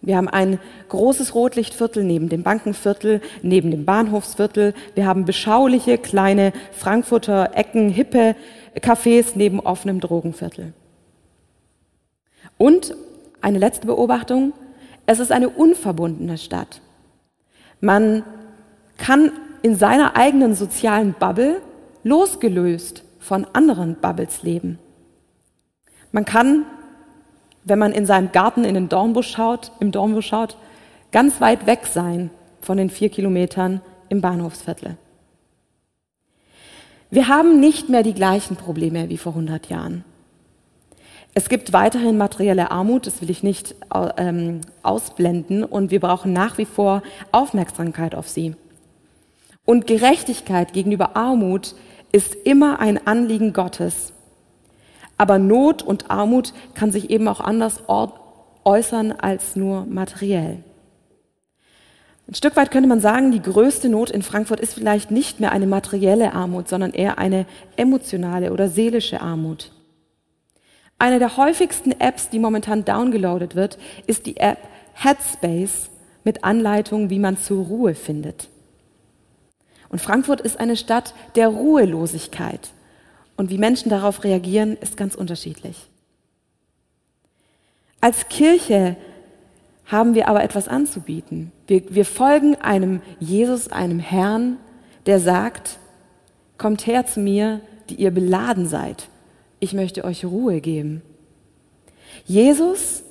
Wir 0.00 0.16
haben 0.16 0.28
ein 0.28 0.58
großes 0.88 1.34
Rotlichtviertel 1.34 2.02
neben 2.02 2.28
dem 2.28 2.42
Bankenviertel, 2.42 3.20
neben 3.42 3.70
dem 3.70 3.84
Bahnhofsviertel. 3.84 4.74
Wir 4.94 5.06
haben 5.06 5.24
beschauliche 5.24 5.96
kleine 5.98 6.52
Frankfurter 6.72 7.50
Ecken, 7.54 7.88
hippe 7.88 8.34
Cafés 8.80 9.32
neben 9.36 9.60
offenem 9.60 10.00
Drogenviertel. 10.00 10.72
Und 12.58 12.96
eine 13.40 13.58
letzte 13.58 13.86
Beobachtung, 13.86 14.52
es 15.06 15.20
ist 15.20 15.32
eine 15.32 15.48
unverbundene 15.48 16.38
Stadt. 16.38 16.80
Man 17.80 18.24
kann 18.96 19.32
in 19.62 19.76
seiner 19.76 20.16
eigenen 20.16 20.54
sozialen 20.54 21.14
Bubble 21.14 21.60
losgelöst 22.04 23.04
von 23.20 23.46
anderen 23.52 23.96
Bubbles 23.96 24.42
leben. 24.42 24.78
Man 26.10 26.24
kann, 26.24 26.66
wenn 27.64 27.78
man 27.78 27.92
in 27.92 28.06
seinem 28.06 28.32
Garten 28.32 28.64
in 28.64 28.74
den 28.74 28.88
Dornbusch 28.88 29.30
schaut, 29.30 29.72
im 29.80 29.92
Dornbusch 29.92 30.26
schaut, 30.26 30.56
ganz 31.12 31.40
weit 31.40 31.66
weg 31.66 31.86
sein 31.86 32.30
von 32.60 32.76
den 32.76 32.90
vier 32.90 33.08
Kilometern 33.08 33.80
im 34.08 34.20
Bahnhofsviertel. 34.20 34.96
Wir 37.10 37.28
haben 37.28 37.60
nicht 37.60 37.88
mehr 37.88 38.02
die 38.02 38.14
gleichen 38.14 38.56
Probleme 38.56 39.08
wie 39.10 39.18
vor 39.18 39.32
100 39.32 39.68
Jahren. 39.68 40.04
Es 41.34 41.48
gibt 41.48 41.72
weiterhin 41.72 42.18
materielle 42.18 42.70
Armut, 42.70 43.06
das 43.06 43.22
will 43.22 43.30
ich 43.30 43.42
nicht 43.42 43.74
ähm, 44.18 44.60
ausblenden, 44.82 45.64
und 45.64 45.90
wir 45.90 46.00
brauchen 46.00 46.32
nach 46.32 46.58
wie 46.58 46.66
vor 46.66 47.02
Aufmerksamkeit 47.30 48.14
auf 48.14 48.28
sie. 48.28 48.54
Und 49.64 49.86
Gerechtigkeit 49.86 50.72
gegenüber 50.72 51.16
Armut 51.16 51.74
ist 52.10 52.34
immer 52.34 52.80
ein 52.80 53.06
Anliegen 53.06 53.52
Gottes. 53.52 54.12
Aber 55.16 55.38
Not 55.38 55.82
und 55.82 56.10
Armut 56.10 56.52
kann 56.74 56.90
sich 56.90 57.10
eben 57.10 57.28
auch 57.28 57.40
anders 57.40 57.82
äußern 58.64 59.12
als 59.12 59.56
nur 59.56 59.86
materiell. 59.86 60.64
Ein 62.28 62.34
Stück 62.34 62.56
weit 62.56 62.70
könnte 62.70 62.88
man 62.88 63.00
sagen, 63.00 63.30
die 63.30 63.42
größte 63.42 63.88
Not 63.88 64.10
in 64.10 64.22
Frankfurt 64.22 64.60
ist 64.60 64.74
vielleicht 64.74 65.10
nicht 65.10 65.40
mehr 65.40 65.52
eine 65.52 65.66
materielle 65.66 66.32
Armut, 66.32 66.68
sondern 66.68 66.92
eher 66.92 67.18
eine 67.18 67.46
emotionale 67.76 68.52
oder 68.52 68.68
seelische 68.68 69.20
Armut. 69.20 69.72
Eine 70.98 71.18
der 71.18 71.36
häufigsten 71.36 71.90
Apps, 71.92 72.30
die 72.30 72.38
momentan 72.38 72.84
downgeloadet 72.84 73.56
wird, 73.56 73.76
ist 74.06 74.26
die 74.26 74.36
App 74.36 74.58
Headspace 74.94 75.90
mit 76.22 76.44
Anleitungen, 76.44 77.10
wie 77.10 77.18
man 77.18 77.36
zur 77.36 77.66
Ruhe 77.66 77.94
findet. 77.94 78.48
Und 79.92 80.00
Frankfurt 80.00 80.40
ist 80.40 80.58
eine 80.58 80.76
Stadt 80.76 81.14
der 81.36 81.48
Ruhelosigkeit. 81.48 82.70
Und 83.36 83.50
wie 83.50 83.58
Menschen 83.58 83.90
darauf 83.90 84.24
reagieren, 84.24 84.76
ist 84.80 84.96
ganz 84.96 85.14
unterschiedlich. 85.14 85.76
Als 88.00 88.28
Kirche 88.28 88.96
haben 89.86 90.14
wir 90.14 90.28
aber 90.28 90.42
etwas 90.42 90.66
anzubieten. 90.66 91.52
Wir, 91.66 91.82
wir 91.94 92.04
folgen 92.04 92.56
einem 92.56 93.00
Jesus, 93.20 93.68
einem 93.70 94.00
Herrn, 94.00 94.56
der 95.06 95.20
sagt, 95.20 95.78
kommt 96.56 96.86
her 96.86 97.06
zu 97.06 97.20
mir, 97.20 97.60
die 97.90 97.96
ihr 97.96 98.10
beladen 98.10 98.66
seid. 98.66 99.08
Ich 99.60 99.74
möchte 99.74 100.04
euch 100.04 100.24
Ruhe 100.24 100.60
geben. 100.60 101.02
Jesus 102.24 103.04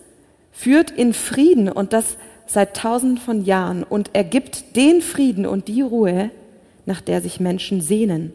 führt 0.52 0.90
in 0.90 1.14
Frieden 1.14 1.70
und 1.70 1.94
das 1.94 2.18
seit 2.48 2.76
tausend 2.76 3.20
von 3.20 3.46
Jahren 3.46 3.84
und 3.84 4.10
er 4.14 4.24
gibt 4.24 4.76
den 4.76 5.02
Frieden 5.02 5.46
und 5.46 5.68
die 5.68 5.82
Ruhe, 5.82 6.32
nach 6.86 7.02
der 7.02 7.22
sich 7.22 7.40
Menschen 7.40 7.82
sehnen. 7.82 8.34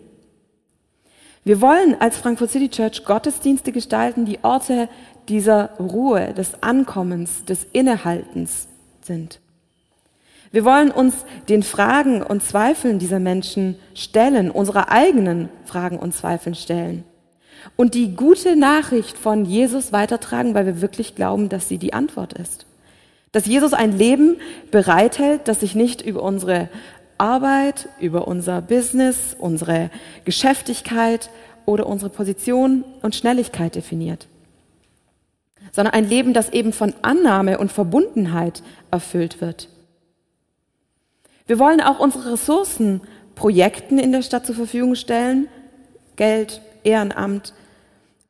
Wir 1.45 1.61
wollen 1.61 1.95
als 2.01 2.17
Frankfurt 2.17 2.51
City 2.51 2.69
Church 2.69 3.05
Gottesdienste 3.05 3.73
gestalten, 3.73 4.25
die 4.25 4.39
Orte 4.43 4.89
dieser 5.29 5.71
Ruhe, 5.79 6.35
des 6.35 6.63
Ankommens, 6.63 7.45
des 7.45 7.67
Innehaltens 7.73 8.69
sind. 9.01 9.41
Wir 10.53 10.65
wollen 10.65 10.91
uns 10.91 11.15
den 11.49 11.63
Fragen 11.63 12.23
und 12.23 12.43
Zweifeln 12.43 12.99
dieser 12.99 13.19
Menschen 13.19 13.77
stellen, 13.95 14.51
unsere 14.51 14.91
eigenen 14.91 15.49
Fragen 15.65 15.99
und 15.99 16.15
Zweifeln 16.15 16.55
stellen 16.55 17.05
und 17.75 17.95
die 17.95 18.15
gute 18.15 18.57
Nachricht 18.57 19.19
von 19.19 19.45
Jesus 19.45 19.93
weitertragen, 19.93 20.55
weil 20.55 20.67
wir 20.67 20.81
wirklich 20.81 21.15
glauben, 21.15 21.49
dass 21.49 21.69
sie 21.69 21.79
die 21.79 21.93
Antwort 21.93 22.33
ist. 22.35 22.67
Dass 23.33 23.47
Jesus 23.47 23.73
ein 23.73 23.99
Leben 23.99 24.37
bereithält, 24.71 25.43
das 25.49 25.61
sich 25.61 25.75
nicht 25.75 26.01
über 26.01 26.23
unsere 26.23 26.69
Arbeit, 27.19 27.89
über 28.01 28.29
unser 28.29 28.63
Business, 28.63 29.37
unsere 29.39 29.91
Geschäftigkeit 30.25 31.31
oder 31.65 31.87
unsere 31.87 32.11
Position 32.11 32.85
und 33.03 33.15
Schnelligkeit 33.15 33.75
definiert, 33.75 34.29
sondern 35.73 35.95
ein 35.95 36.09
Leben, 36.09 36.33
das 36.33 36.51
eben 36.51 36.73
von 36.73 36.95
Annahme 37.03 37.59
und 37.59 37.73
Verbundenheit 37.73 38.63
erfüllt 38.91 39.41
wird. 39.41 39.69
Wir 41.47 41.59
wollen 41.59 41.81
auch 41.81 42.01
unsere 42.01 42.33
Ressourcen 42.33 43.01
Projekten 43.35 43.99
in 43.99 44.13
der 44.13 44.23
Stadt 44.23 44.47
zur 44.47 44.55
Verfügung 44.55 44.95
stellen, 44.95 45.49
Geld, 46.17 46.61
Ehrenamt, 46.83 47.53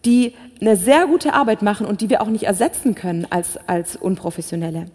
die 0.05 0.35
eine 0.61 0.77
sehr 0.77 1.07
gute 1.07 1.35
Arbeit 1.35 1.63
machen 1.63 1.87
und 1.87 2.01
die 2.01 2.11
wir 2.11 2.21
auch 2.23 2.29
nicht 2.29 2.45
ersetzen 2.45 2.95
können 2.95 3.27
als, 3.31 3.57
als 3.67 3.97
Unprofessionelle. 3.97 4.87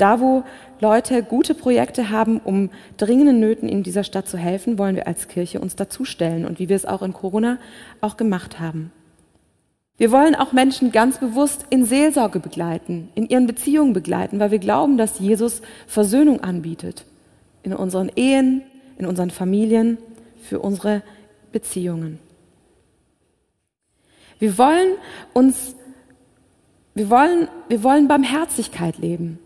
Da, 0.00 0.20
wo 0.20 0.44
Leute 0.80 1.22
gute 1.22 1.54
Projekte 1.54 2.10
haben, 2.10 2.38
um 2.38 2.70
dringenden 2.96 3.38
Nöten 3.38 3.68
in 3.68 3.82
dieser 3.82 4.04
Stadt 4.04 4.28
zu 4.28 4.38
helfen, 4.38 4.78
wollen 4.78 4.96
wir 4.96 5.06
als 5.06 5.28
Kirche 5.28 5.60
uns 5.60 5.76
dazustellen 5.76 6.46
und 6.46 6.58
wie 6.58 6.68
wir 6.68 6.76
es 6.76 6.86
auch 6.86 7.02
in 7.02 7.12
Corona 7.12 7.58
auch 8.00 8.16
gemacht 8.16 8.60
haben. 8.60 8.92
Wir 9.98 10.10
wollen 10.10 10.34
auch 10.34 10.52
Menschen 10.52 10.92
ganz 10.92 11.18
bewusst 11.18 11.66
in 11.68 11.84
Seelsorge 11.84 12.40
begleiten, 12.40 13.10
in 13.14 13.28
ihren 13.28 13.46
Beziehungen 13.46 13.92
begleiten, 13.92 14.40
weil 14.40 14.50
wir 14.50 14.58
glauben, 14.58 14.96
dass 14.96 15.18
Jesus 15.18 15.60
Versöhnung 15.86 16.40
anbietet. 16.40 17.04
In 17.62 17.74
unseren 17.74 18.10
Ehen, 18.16 18.62
in 18.96 19.04
unseren 19.04 19.30
Familien, 19.30 19.98
für 20.42 20.60
unsere 20.60 21.02
Beziehungen. 21.52 22.18
Wir 24.38 24.56
wollen 24.56 24.94
uns, 25.34 25.76
wir 26.94 27.10
wollen, 27.10 27.48
wir 27.68 27.82
wollen 27.82 28.08
Barmherzigkeit 28.08 28.96
leben. 28.96 29.38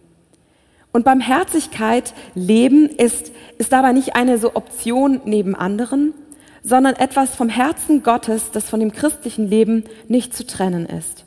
Und 0.95 1.05
Barmherzigkeit 1.05 2.15
leben 2.37 2.89
ist, 2.89 3.33
ist 3.59 3.73
dabei 3.73 3.91
nicht 3.91 4.15
eine 4.15 4.39
so 4.39 4.55
Option 4.55 5.21
neben 5.25 5.57
anderen, 5.57 6.15
sondern 6.63 6.95
etwas 6.95 7.35
vom 7.35 7.49
Herzen 7.49 8.05
Gottes, 8.05 8.53
das 8.53 8.71
von 8.71 8.79
dem 8.79 8.93
christlichen 8.93 9.49
Leben 9.49 9.83
nicht 10.07 10.37
zu 10.37 10.47
trennen 10.47 10.87
ist. 10.87 11.25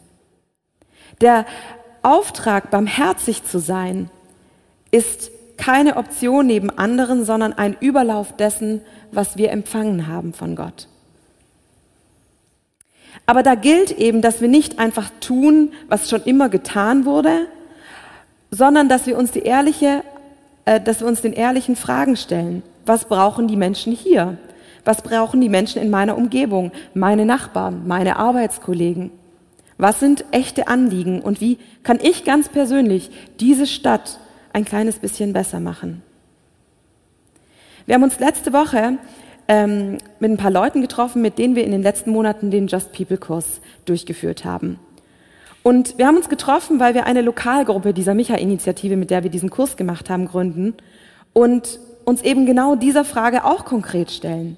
Der 1.20 1.46
Auftrag, 2.02 2.72
barmherzig 2.72 3.44
zu 3.44 3.60
sein, 3.60 4.10
ist 4.92 5.32
keine 5.58 5.98
Option 5.98 6.48
neben 6.48 6.70
anderen, 6.70 7.26
sondern 7.26 7.52
ein 7.52 7.76
Überlauf 7.82 8.38
dessen, 8.38 8.80
was 9.12 9.36
wir 9.36 9.52
empfangen 9.52 10.08
haben 10.08 10.32
von 10.32 10.56
Gott. 10.56 10.88
Aber 13.26 13.44
da 13.44 13.56
gilt 13.56 13.92
eben, 13.92 14.22
dass 14.22 14.40
wir 14.40 14.48
nicht 14.48 14.80
einfach 14.80 15.12
tun, 15.20 15.74
was 15.90 16.10
schon 16.10 16.24
immer 16.24 16.48
getan 16.48 17.04
wurde, 17.04 17.48
sondern 18.52 18.90
dass 18.90 19.06
wir 19.08 19.18
uns 19.18 19.32
die 19.32 19.42
ehrliche, 19.42 20.04
äh, 20.66 20.80
dass 20.80 21.02
wir 21.02 21.08
uns 21.08 21.22
den 21.22 21.34
ehrlichen 21.34 21.76
Fragen 21.76 22.16
stellen. 22.16 22.64
Was 22.86 23.06
brauchen 23.06 23.48
die 23.48 23.58
Menschen 23.58 23.94
hier? 23.94 24.38
Was 24.86 25.02
brauchen 25.02 25.42
die 25.42 25.50
Menschen 25.50 25.82
in 25.82 25.90
meiner 25.90 26.18
Umgebung, 26.18 26.72
meine 26.94 27.26
Nachbarn, 27.26 27.88
meine 27.88 28.16
Arbeitskollegen? 28.16 29.12
Was 29.78 30.00
sind 30.00 30.26
echte 30.32 30.68
Anliegen 30.68 31.22
und 31.22 31.42
wie 31.42 31.58
kann 31.84 32.00
ich 32.02 32.24
ganz 32.24 32.50
persönlich 32.50 33.12
diese 33.40 33.68
Stadt 33.68 34.20
ein 34.54 34.66
kleines 34.66 35.00
bisschen 35.00 35.34
besser 35.34 35.60
machen? 35.60 36.02
Wir 37.86 37.96
haben 37.96 38.04
uns 38.04 38.20
letzte 38.20 38.54
Woche 38.54 38.98
ähm, 39.48 39.98
mit 40.20 40.32
ein 40.32 40.38
paar 40.38 40.52
Leuten 40.52 40.82
getroffen, 40.82 41.22
mit 41.22 41.38
denen 41.38 41.56
wir 41.56 41.64
in 41.64 41.72
den 41.72 41.84
letzten 41.84 42.12
Monaten 42.12 42.50
den 42.50 42.68
Just 42.68 42.92
People 42.92 43.18
Kurs 43.18 43.62
durchgeführt 43.86 44.46
haben. 44.46 44.80
Und 45.64 45.98
wir 45.98 46.08
haben 46.08 46.18
uns 46.18 46.30
getroffen, 46.30 46.80
weil 46.80 46.94
wir 46.94 47.06
eine 47.06 47.22
Lokalgruppe 47.22 47.94
dieser 47.94 48.14
Micha-Initiative, 48.14 48.96
mit 48.96 49.10
der 49.10 49.24
wir 49.24 49.30
diesen 49.30 49.50
Kurs 49.50 49.76
gemacht 49.76 50.10
haben, 50.10 50.28
gründen 50.28 50.76
und 51.34 51.80
uns 52.06 52.22
eben 52.22 52.46
genau 52.46 52.76
dieser 52.76 53.04
Frage 53.04 53.44
auch 53.44 53.66
konkret 53.66 54.12
stellen. 54.12 54.58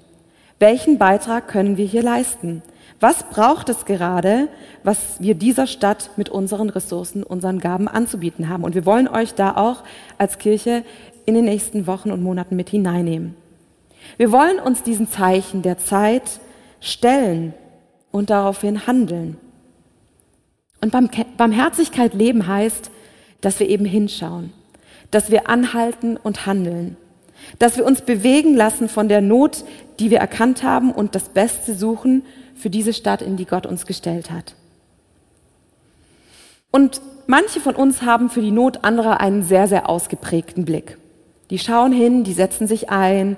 Welchen 0.60 0.98
Beitrag 0.98 1.48
können 1.48 1.76
wir 1.76 1.86
hier 1.86 2.02
leisten? 2.02 2.62
Was 3.00 3.24
braucht 3.24 3.70
es 3.70 3.86
gerade, 3.86 4.48
was 4.84 5.20
wir 5.20 5.34
dieser 5.34 5.66
Stadt 5.66 6.10
mit 6.16 6.28
unseren 6.28 6.68
Ressourcen, 6.68 7.22
unseren 7.22 7.58
Gaben 7.58 7.88
anzubieten 7.88 8.48
haben? 8.50 8.62
Und 8.62 8.74
wir 8.74 8.84
wollen 8.84 9.08
euch 9.08 9.34
da 9.34 9.56
auch 9.56 9.84
als 10.18 10.38
Kirche 10.38 10.84
in 11.24 11.34
den 11.34 11.46
nächsten 11.46 11.86
Wochen 11.86 12.10
und 12.10 12.22
Monaten 12.22 12.56
mit 12.56 12.68
hineinnehmen. 12.68 13.34
Wir 14.18 14.32
wollen 14.32 14.58
uns 14.58 14.82
diesen 14.82 15.08
Zeichen 15.08 15.62
der 15.62 15.78
Zeit 15.78 16.40
stellen 16.80 17.54
und 18.10 18.30
daraufhin 18.30 18.86
handeln. 18.86 19.38
Und 20.80 20.92
Barmherzigkeit 21.36 22.14
leben 22.14 22.46
heißt, 22.46 22.90
dass 23.40 23.60
wir 23.60 23.68
eben 23.68 23.84
hinschauen, 23.84 24.52
dass 25.10 25.30
wir 25.30 25.48
anhalten 25.48 26.16
und 26.16 26.46
handeln, 26.46 26.96
dass 27.58 27.76
wir 27.76 27.84
uns 27.84 28.02
bewegen 28.02 28.54
lassen 28.54 28.88
von 28.88 29.08
der 29.08 29.20
Not, 29.20 29.64
die 29.98 30.10
wir 30.10 30.18
erkannt 30.18 30.62
haben 30.62 30.92
und 30.92 31.14
das 31.14 31.30
Beste 31.30 31.74
suchen 31.74 32.22
für 32.54 32.70
diese 32.70 32.92
Stadt, 32.92 33.22
in 33.22 33.36
die 33.36 33.46
Gott 33.46 33.66
uns 33.66 33.86
gestellt 33.86 34.30
hat. 34.30 34.54
Und 36.70 37.00
manche 37.26 37.60
von 37.60 37.74
uns 37.74 38.02
haben 38.02 38.30
für 38.30 38.42
die 38.42 38.50
Not 38.50 38.84
anderer 38.84 39.20
einen 39.20 39.42
sehr, 39.42 39.66
sehr 39.66 39.88
ausgeprägten 39.88 40.64
Blick. 40.64 40.98
Die 41.50 41.58
schauen 41.58 41.92
hin, 41.92 42.22
die 42.22 42.32
setzen 42.32 42.66
sich 42.66 42.90
ein, 42.90 43.36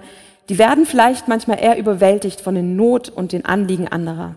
die 0.49 0.59
werden 0.59 0.85
vielleicht 0.85 1.29
manchmal 1.29 1.61
eher 1.61 1.79
überwältigt 1.79 2.41
von 2.41 2.55
den 2.55 2.77
Not 2.77 3.09
und 3.09 3.33
den 3.33 3.47
Anliegen 3.47 3.89
anderer. 3.89 4.35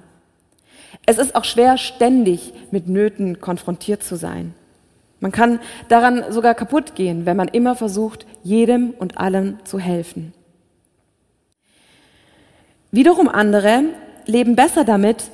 Es 1.06 1.18
ist 1.18 1.36
auch 1.36 1.44
schwer, 1.44 1.78
ständig 1.78 2.54
mit 2.72 2.88
Nöten 2.88 3.40
konfrontiert 3.40 4.04
zu 4.04 4.16
sein. 4.16 4.54
Man 5.20 5.32
kann 5.32 5.60
daran 5.88 6.32
sogar 6.32 6.54
kaputt 6.54 6.96
gehen, 6.96 7.26
wenn 7.26 7.38
man 7.38 7.48
immer 7.48 7.76
versucht, 7.76 8.26
jedem 8.44 8.92
und 8.92 9.18
allem 9.18 9.58
zu 9.64 9.80
helfen. 9.80 10.34
Wiederum 12.92 13.28
andere 13.28 13.84
leben 14.26 14.56
besser 14.56 14.84
damit, 14.84 15.32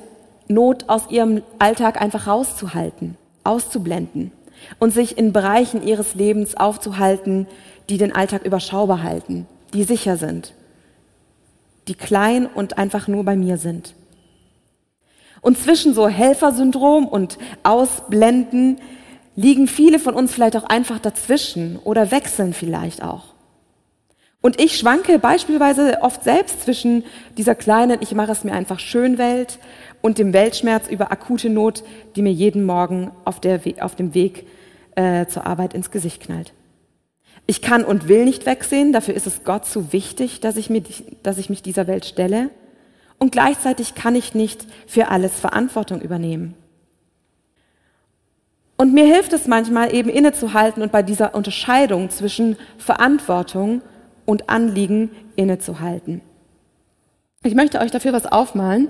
Not 0.48 0.88
aus 0.88 1.10
ihrem 1.10 1.42
Alltag 1.58 2.00
einfach 2.00 2.26
rauszuhalten, 2.26 3.16
auszublenden 3.44 4.32
und 4.78 4.92
sich 4.92 5.16
in 5.16 5.32
Bereichen 5.32 5.82
ihres 5.86 6.14
Lebens 6.14 6.56
aufzuhalten, 6.56 7.46
die 7.88 7.96
den 7.96 8.14
Alltag 8.14 8.44
überschaubar 8.44 9.02
halten, 9.02 9.46
die 9.72 9.84
sicher 9.84 10.16
sind, 10.16 10.54
die 11.88 11.94
klein 11.94 12.46
und 12.46 12.78
einfach 12.78 13.08
nur 13.08 13.24
bei 13.24 13.36
mir 13.36 13.56
sind. 13.56 13.94
Und 15.42 15.58
zwischen 15.58 15.92
so 15.92 16.08
Helfersyndrom 16.08 17.06
und 17.06 17.36
Ausblenden 17.64 18.80
liegen 19.34 19.66
viele 19.66 19.98
von 19.98 20.14
uns 20.14 20.32
vielleicht 20.32 20.56
auch 20.56 20.64
einfach 20.64 21.00
dazwischen 21.00 21.78
oder 21.84 22.10
wechseln 22.10 22.54
vielleicht 22.54 23.02
auch. 23.02 23.24
Und 24.40 24.60
ich 24.60 24.78
schwanke 24.78 25.18
beispielsweise 25.18 25.98
oft 26.00 26.24
selbst 26.24 26.62
zwischen 26.62 27.04
dieser 27.36 27.54
kleinen, 27.54 27.98
ich 28.00 28.14
mache 28.14 28.32
es 28.32 28.44
mir 28.44 28.52
einfach 28.52 28.78
schön 28.78 29.18
Welt 29.18 29.58
und 30.00 30.18
dem 30.18 30.32
Weltschmerz 30.32 30.88
über 30.88 31.12
akute 31.12 31.50
Not, 31.50 31.82
die 32.16 32.22
mir 32.22 32.32
jeden 32.32 32.64
Morgen 32.64 33.10
auf, 33.24 33.40
der, 33.40 33.60
auf 33.80 33.96
dem 33.96 34.14
Weg 34.14 34.46
äh, 34.94 35.26
zur 35.26 35.46
Arbeit 35.46 35.74
ins 35.74 35.90
Gesicht 35.90 36.22
knallt. 36.22 36.52
Ich 37.46 37.62
kann 37.62 37.84
und 37.84 38.06
will 38.06 38.24
nicht 38.24 38.46
wegsehen, 38.46 38.92
dafür 38.92 39.14
ist 39.14 39.26
es 39.26 39.42
Gott 39.42 39.66
zu 39.66 39.92
wichtig, 39.92 40.40
dass 40.40 40.56
ich, 40.56 40.70
mir, 40.70 40.82
dass 41.24 41.38
ich 41.38 41.50
mich 41.50 41.62
dieser 41.62 41.88
Welt 41.88 42.04
stelle 42.04 42.50
und 43.22 43.30
gleichzeitig 43.30 43.94
kann 43.94 44.16
ich 44.16 44.34
nicht 44.34 44.66
für 44.88 45.06
alles 45.06 45.38
Verantwortung 45.38 46.00
übernehmen. 46.00 46.56
Und 48.76 48.92
mir 48.92 49.04
hilft 49.04 49.32
es 49.32 49.46
manchmal 49.46 49.94
eben 49.94 50.10
innezuhalten 50.10 50.82
und 50.82 50.90
bei 50.90 51.04
dieser 51.04 51.36
Unterscheidung 51.36 52.10
zwischen 52.10 52.56
Verantwortung 52.78 53.80
und 54.26 54.48
Anliegen 54.48 55.12
innezuhalten. 55.36 56.20
Ich 57.44 57.54
möchte 57.54 57.78
euch 57.78 57.92
dafür 57.92 58.12
was 58.12 58.26
aufmalen. 58.26 58.88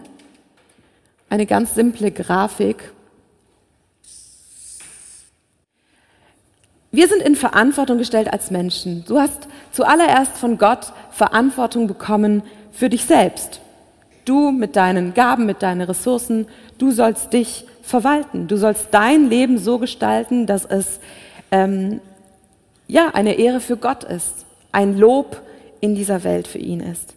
Eine 1.29 1.45
ganz 1.45 1.75
simple 1.75 2.11
Grafik. 2.11 2.91
Wir 6.91 7.07
sind 7.07 7.21
in 7.21 7.37
Verantwortung 7.37 7.99
gestellt 7.99 8.33
als 8.33 8.51
Menschen. 8.51 9.05
Du 9.05 9.21
hast 9.21 9.47
zuallererst 9.73 10.39
von 10.39 10.57
Gott 10.57 10.95
Verantwortung 11.11 11.87
bekommen 11.87 12.43
für 12.71 12.89
dich 12.89 13.05
selbst. 13.05 13.61
Du 14.25 14.53
mit 14.53 14.77
deinen 14.77 15.15
Gaben, 15.15 15.47
mit 15.47 15.63
deinen 15.63 15.83
Ressourcen, 15.83 16.47
du 16.79 16.91
sollst 16.93 17.33
dich 17.33 17.67
verwalten. 17.83 18.47
Du 18.47 18.57
sollst 18.57 18.89
dein 18.93 19.29
Leben 19.29 19.59
so 19.59 19.79
gestalten, 19.79 20.47
dass 20.47 20.65
es 20.65 21.01
ähm, 21.51 22.01
ja 22.87 23.09
eine 23.15 23.35
Ehre 23.35 23.61
für 23.61 23.77
Gott 23.77 24.05
ist, 24.05 24.47
ein 24.71 24.97
Lob 24.97 25.43
in 25.81 25.95
dieser 25.95 26.23
Welt 26.25 26.47
für 26.47 26.59
ihn 26.59 26.81
ist. 26.81 27.15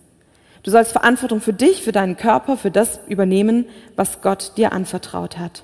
Du 0.63 0.71
sollst 0.71 0.91
Verantwortung 0.93 1.41
für 1.41 1.53
dich, 1.53 1.83
für 1.83 1.91
deinen 1.91 2.17
Körper, 2.17 2.57
für 2.57 2.71
das 2.71 2.99
übernehmen, 3.07 3.65
was 3.95 4.21
Gott 4.21 4.53
dir 4.57 4.73
anvertraut 4.73 5.37
hat. 5.37 5.61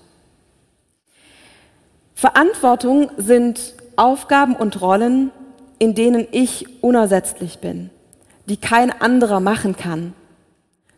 Verantwortung 2.14 3.10
sind 3.18 3.74
Aufgaben 3.96 4.56
und 4.56 4.80
Rollen, 4.80 5.32
in 5.80 5.96
denen 5.96 6.28
ich 6.32 6.84
unersetzlich 6.84 7.58
bin, 7.58 7.90
die 8.46 8.58
kein 8.58 8.92
anderer 9.02 9.40
machen 9.40 9.76
kann. 9.76 10.14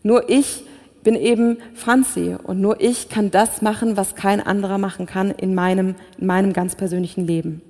Nur 0.03 0.29
ich 0.29 0.63
bin 1.03 1.15
eben 1.15 1.57
Franzi 1.73 2.35
und 2.41 2.61
nur 2.61 2.79
ich 2.81 3.09
kann 3.09 3.31
das 3.31 3.61
machen, 3.61 3.97
was 3.97 4.15
kein 4.15 4.39
anderer 4.39 4.77
machen 4.77 5.05
kann 5.05 5.31
in 5.31 5.55
meinem, 5.55 5.95
in 6.17 6.27
meinem 6.27 6.53
ganz 6.53 6.75
persönlichen 6.75 7.27
Leben. 7.27 7.61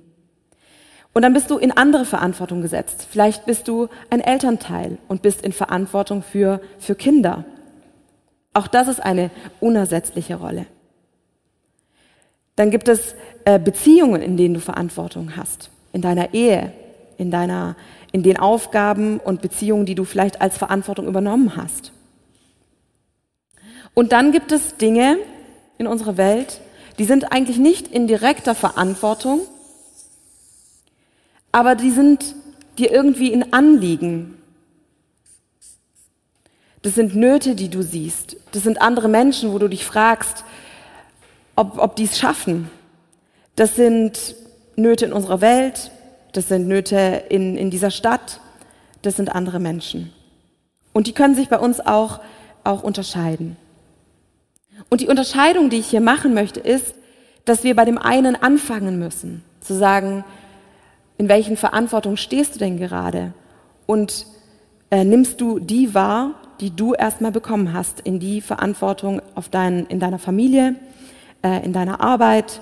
Und 1.12 1.22
dann 1.22 1.32
bist 1.32 1.50
du 1.50 1.58
in 1.58 1.70
andere 1.70 2.04
Verantwortung 2.04 2.60
gesetzt. 2.60 3.06
Vielleicht 3.08 3.46
bist 3.46 3.68
du 3.68 3.88
ein 4.10 4.20
Elternteil 4.20 4.98
und 5.06 5.22
bist 5.22 5.42
in 5.42 5.52
Verantwortung 5.52 6.22
für, 6.22 6.60
für 6.78 6.96
Kinder. 6.96 7.44
Auch 8.52 8.66
das 8.66 8.88
ist 8.88 9.00
eine 9.00 9.30
unersetzliche 9.60 10.36
Rolle. 10.36 10.66
Dann 12.56 12.70
gibt 12.70 12.88
es 12.88 13.14
äh, 13.44 13.58
Beziehungen, 13.58 14.22
in 14.22 14.36
denen 14.36 14.54
du 14.54 14.60
Verantwortung 14.60 15.36
hast. 15.36 15.70
In 15.92 16.02
deiner 16.02 16.34
Ehe, 16.34 16.72
in, 17.16 17.30
deiner, 17.30 17.76
in 18.12 18.24
den 18.24 18.36
Aufgaben 18.36 19.18
und 19.18 19.40
Beziehungen, 19.40 19.86
die 19.86 19.94
du 19.94 20.04
vielleicht 20.04 20.40
als 20.40 20.58
Verantwortung 20.58 21.06
übernommen 21.06 21.56
hast. 21.56 21.92
Und 23.94 24.12
dann 24.12 24.32
gibt 24.32 24.52
es 24.52 24.76
Dinge 24.76 25.18
in 25.78 25.86
unserer 25.86 26.16
Welt, 26.16 26.60
die 26.98 27.04
sind 27.04 27.32
eigentlich 27.32 27.58
nicht 27.58 27.88
in 27.88 28.06
direkter 28.06 28.54
Verantwortung, 28.54 29.40
aber 31.52 31.74
die 31.74 31.90
sind 31.90 32.34
dir 32.78 32.92
irgendwie 32.92 33.32
in 33.32 33.52
Anliegen. 33.52 34.38
Das 36.82 36.94
sind 36.94 37.16
Nöte, 37.16 37.54
die 37.54 37.68
du 37.68 37.82
siehst. 37.82 38.36
Das 38.52 38.62
sind 38.62 38.82
andere 38.82 39.08
Menschen, 39.08 39.52
wo 39.52 39.58
du 39.58 39.68
dich 39.68 39.84
fragst, 39.84 40.44
ob, 41.56 41.78
ob 41.78 41.96
die 41.96 42.04
es 42.04 42.18
schaffen. 42.18 42.70
Das 43.56 43.76
sind 43.76 44.34
Nöte 44.76 45.06
in 45.06 45.12
unserer 45.12 45.40
Welt, 45.40 45.90
das 46.32 46.48
sind 46.48 46.66
Nöte 46.66 47.24
in, 47.28 47.56
in 47.56 47.70
dieser 47.70 47.90
Stadt, 47.90 48.40
das 49.02 49.16
sind 49.16 49.34
andere 49.34 49.60
Menschen. 49.60 50.12
Und 50.92 51.06
die 51.06 51.12
können 51.12 51.34
sich 51.34 51.48
bei 51.48 51.58
uns 51.58 51.80
auch, 51.80 52.20
auch 52.64 52.82
unterscheiden. 52.82 53.56
Und 54.94 55.00
die 55.00 55.08
Unterscheidung, 55.08 55.70
die 55.70 55.78
ich 55.78 55.88
hier 55.88 56.00
machen 56.00 56.34
möchte, 56.34 56.60
ist, 56.60 56.94
dass 57.44 57.64
wir 57.64 57.74
bei 57.74 57.84
dem 57.84 57.98
einen 57.98 58.36
anfangen 58.40 58.96
müssen, 58.96 59.42
zu 59.58 59.74
sagen, 59.74 60.22
in 61.18 61.28
welchen 61.28 61.56
Verantwortung 61.56 62.16
stehst 62.16 62.54
du 62.54 62.58
denn 62.60 62.76
gerade? 62.76 63.34
Und 63.86 64.24
äh, 64.92 65.02
nimmst 65.02 65.40
du 65.40 65.58
die 65.58 65.94
wahr, 65.94 66.36
die 66.60 66.70
du 66.70 66.94
erstmal 66.94 67.32
bekommen 67.32 67.72
hast, 67.72 68.02
in 68.02 68.20
die 68.20 68.40
Verantwortung 68.40 69.20
auf 69.34 69.48
dein, 69.48 69.84
in 69.86 69.98
deiner 69.98 70.20
Familie, 70.20 70.76
äh, 71.42 71.64
in 71.64 71.72
deiner 71.72 72.00
Arbeit? 72.00 72.60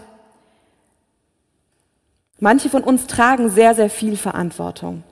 Manche 2.40 2.70
von 2.70 2.82
uns 2.82 3.06
tragen 3.06 3.50
sehr, 3.50 3.74
sehr 3.74 3.90
viel 3.90 4.16
Verantwortung 4.16 5.02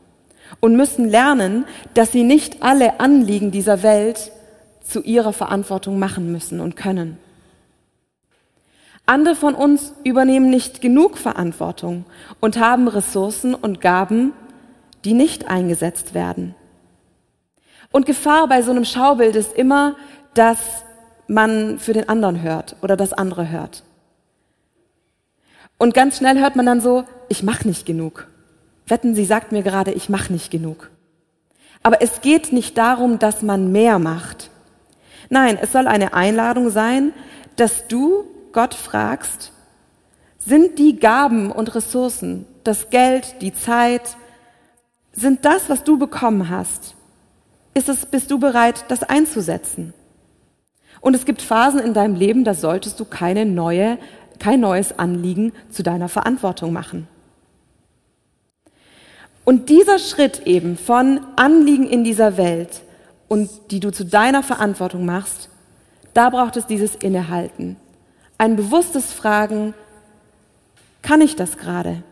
und 0.60 0.74
müssen 0.74 1.06
lernen, 1.06 1.66
dass 1.92 2.12
sie 2.12 2.22
nicht 2.24 2.62
alle 2.62 2.98
Anliegen 2.98 3.50
dieser 3.50 3.82
Welt 3.82 4.32
zu 4.90 5.02
ihrer 5.02 5.32
Verantwortung 5.32 5.98
machen 5.98 6.30
müssen 6.32 6.60
und 6.60 6.76
können. 6.76 7.18
Andere 9.06 9.34
von 9.34 9.54
uns 9.54 9.92
übernehmen 10.04 10.50
nicht 10.50 10.80
genug 10.80 11.18
Verantwortung 11.18 12.04
und 12.40 12.58
haben 12.58 12.86
Ressourcen 12.86 13.54
und 13.54 13.80
Gaben, 13.80 14.32
die 15.04 15.14
nicht 15.14 15.48
eingesetzt 15.48 16.14
werden. 16.14 16.54
Und 17.90 18.06
Gefahr 18.06 18.46
bei 18.46 18.62
so 18.62 18.70
einem 18.70 18.84
Schaubild 18.84 19.34
ist 19.34 19.52
immer, 19.52 19.96
dass 20.34 20.84
man 21.26 21.78
für 21.78 21.92
den 21.92 22.08
anderen 22.08 22.42
hört 22.42 22.76
oder 22.82 22.96
das 22.96 23.12
andere 23.12 23.50
hört. 23.50 23.82
Und 25.78 25.94
ganz 25.94 26.18
schnell 26.18 26.38
hört 26.38 26.56
man 26.56 26.66
dann 26.66 26.80
so, 26.80 27.04
ich 27.28 27.42
mache 27.42 27.66
nicht 27.66 27.86
genug. 27.86 28.28
Wetten, 28.86 29.14
sie 29.14 29.24
sagt 29.24 29.50
mir 29.50 29.62
gerade, 29.62 29.92
ich 29.92 30.08
mache 30.08 30.32
nicht 30.32 30.50
genug. 30.50 30.90
Aber 31.82 32.02
es 32.02 32.20
geht 32.20 32.52
nicht 32.52 32.76
darum, 32.76 33.18
dass 33.18 33.42
man 33.42 33.72
mehr 33.72 33.98
macht. 33.98 34.49
Nein, 35.30 35.58
es 35.62 35.70
soll 35.72 35.86
eine 35.86 36.12
Einladung 36.12 36.70
sein, 36.70 37.12
dass 37.54 37.86
du 37.86 38.24
Gott 38.52 38.74
fragst, 38.74 39.52
sind 40.38 40.78
die 40.78 40.98
Gaben 40.98 41.52
und 41.52 41.74
Ressourcen, 41.74 42.46
das 42.64 42.90
Geld, 42.90 43.36
die 43.40 43.54
Zeit, 43.54 44.16
sind 45.12 45.44
das, 45.44 45.70
was 45.70 45.84
du 45.84 45.98
bekommen 45.98 46.48
hast? 46.50 46.94
Ist 47.74 47.88
es, 47.88 48.06
bist 48.06 48.30
du 48.30 48.40
bereit, 48.40 48.86
das 48.88 49.04
einzusetzen? 49.04 49.94
Und 51.00 51.14
es 51.14 51.24
gibt 51.24 51.42
Phasen 51.42 51.80
in 51.80 51.94
deinem 51.94 52.16
Leben, 52.16 52.42
da 52.42 52.52
solltest 52.52 52.98
du 52.98 53.04
keine 53.04 53.46
neue, 53.46 53.98
kein 54.40 54.60
neues 54.60 54.98
Anliegen 54.98 55.52
zu 55.70 55.84
deiner 55.84 56.08
Verantwortung 56.08 56.72
machen. 56.72 57.06
Und 59.44 59.68
dieser 59.68 59.98
Schritt 59.98 60.46
eben 60.46 60.76
von 60.76 61.20
Anliegen 61.36 61.88
in 61.88 62.02
dieser 62.02 62.36
Welt 62.36 62.82
und 63.30 63.48
die 63.70 63.78
du 63.78 63.92
zu 63.92 64.04
deiner 64.04 64.42
Verantwortung 64.42 65.06
machst, 65.06 65.50
da 66.14 66.30
braucht 66.30 66.56
es 66.56 66.66
dieses 66.66 66.96
Innehalten, 66.96 67.76
ein 68.38 68.56
bewusstes 68.56 69.12
Fragen, 69.12 69.72
kann 71.00 71.20
ich 71.20 71.36
das 71.36 71.56
gerade? 71.56 72.02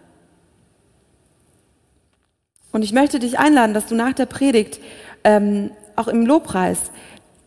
Und 2.71 2.83
ich 2.83 2.93
möchte 2.93 3.19
dich 3.19 3.37
einladen, 3.37 3.75
dass 3.75 3.87
du 3.87 3.97
nach 3.97 4.13
der 4.13 4.27
Predigt, 4.27 4.79
ähm, 5.25 5.73
auch 5.97 6.07
im 6.07 6.25
Lobpreis, 6.25 6.93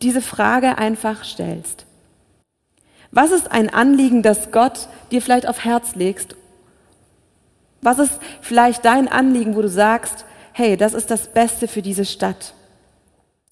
diese 0.02 0.20
Frage 0.20 0.76
einfach 0.76 1.24
stellst. 1.24 1.86
Was 3.10 3.30
ist 3.30 3.50
ein 3.50 3.72
Anliegen, 3.72 4.22
das 4.22 4.52
Gott 4.52 4.88
dir 5.10 5.22
vielleicht 5.22 5.48
auf 5.48 5.64
Herz 5.64 5.94
legst? 5.94 6.36
Was 7.80 7.98
ist 7.98 8.18
vielleicht 8.42 8.84
dein 8.84 9.08
Anliegen, 9.08 9.56
wo 9.56 9.62
du 9.62 9.70
sagst, 9.70 10.26
hey, 10.52 10.76
das 10.76 10.92
ist 10.92 11.10
das 11.10 11.28
Beste 11.28 11.68
für 11.68 11.80
diese 11.80 12.04
Stadt? 12.04 12.52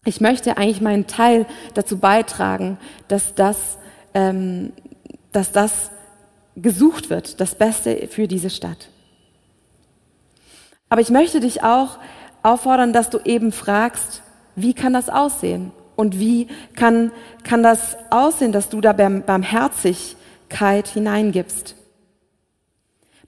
Ich 0.04 0.20
möchte 0.20 0.56
eigentlich 0.56 0.80
meinen 0.80 1.06
Teil 1.06 1.46
dazu 1.74 1.98
beitragen, 1.98 2.78
dass 3.08 3.34
das 3.34 3.78
ähm, 4.14 4.72
dass 5.32 5.52
das 5.52 5.90
gesucht 6.56 7.10
wird, 7.10 7.40
das 7.40 7.54
Beste 7.54 8.08
für 8.08 8.26
diese 8.26 8.50
Stadt. 8.50 8.88
Aber 10.88 11.00
ich 11.00 11.10
möchte 11.10 11.38
dich 11.40 11.62
auch 11.62 11.98
auffordern, 12.42 12.92
dass 12.92 13.10
du 13.10 13.20
eben 13.20 13.52
fragst, 13.52 14.22
wie 14.56 14.74
kann 14.74 14.92
das 14.92 15.08
aussehen? 15.08 15.70
Und 15.94 16.18
wie 16.18 16.48
kann, 16.74 17.12
kann 17.44 17.62
das 17.62 17.96
aussehen, 18.10 18.50
dass 18.52 18.68
du 18.70 18.80
da 18.80 18.92
Barmherzigkeit 18.92 20.88
hineingibst? 20.88 21.76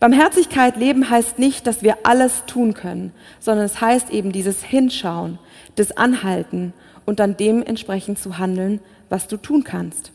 Barmherzigkeit 0.03 0.77
leben 0.77 1.09
heißt 1.09 1.38
nicht, 1.38 1.67
dass 1.67 1.83
wir 1.83 1.99
alles 2.03 2.45
tun 2.47 2.75
können, 2.75 3.12
sondern 3.41 3.65
es 3.65 3.81
heißt 3.81 4.11
eben 4.11 4.33
dieses 4.33 4.62
Hinschauen, 4.62 5.38
das 5.77 5.97
Anhalten 5.97 6.73
und 7.07 7.21
dann 7.21 7.37
dementsprechend 7.37 8.19
zu 8.19 8.38
handeln, 8.38 8.81
was 9.09 9.29
du 9.29 9.37
tun 9.37 9.65
kannst 9.65 10.12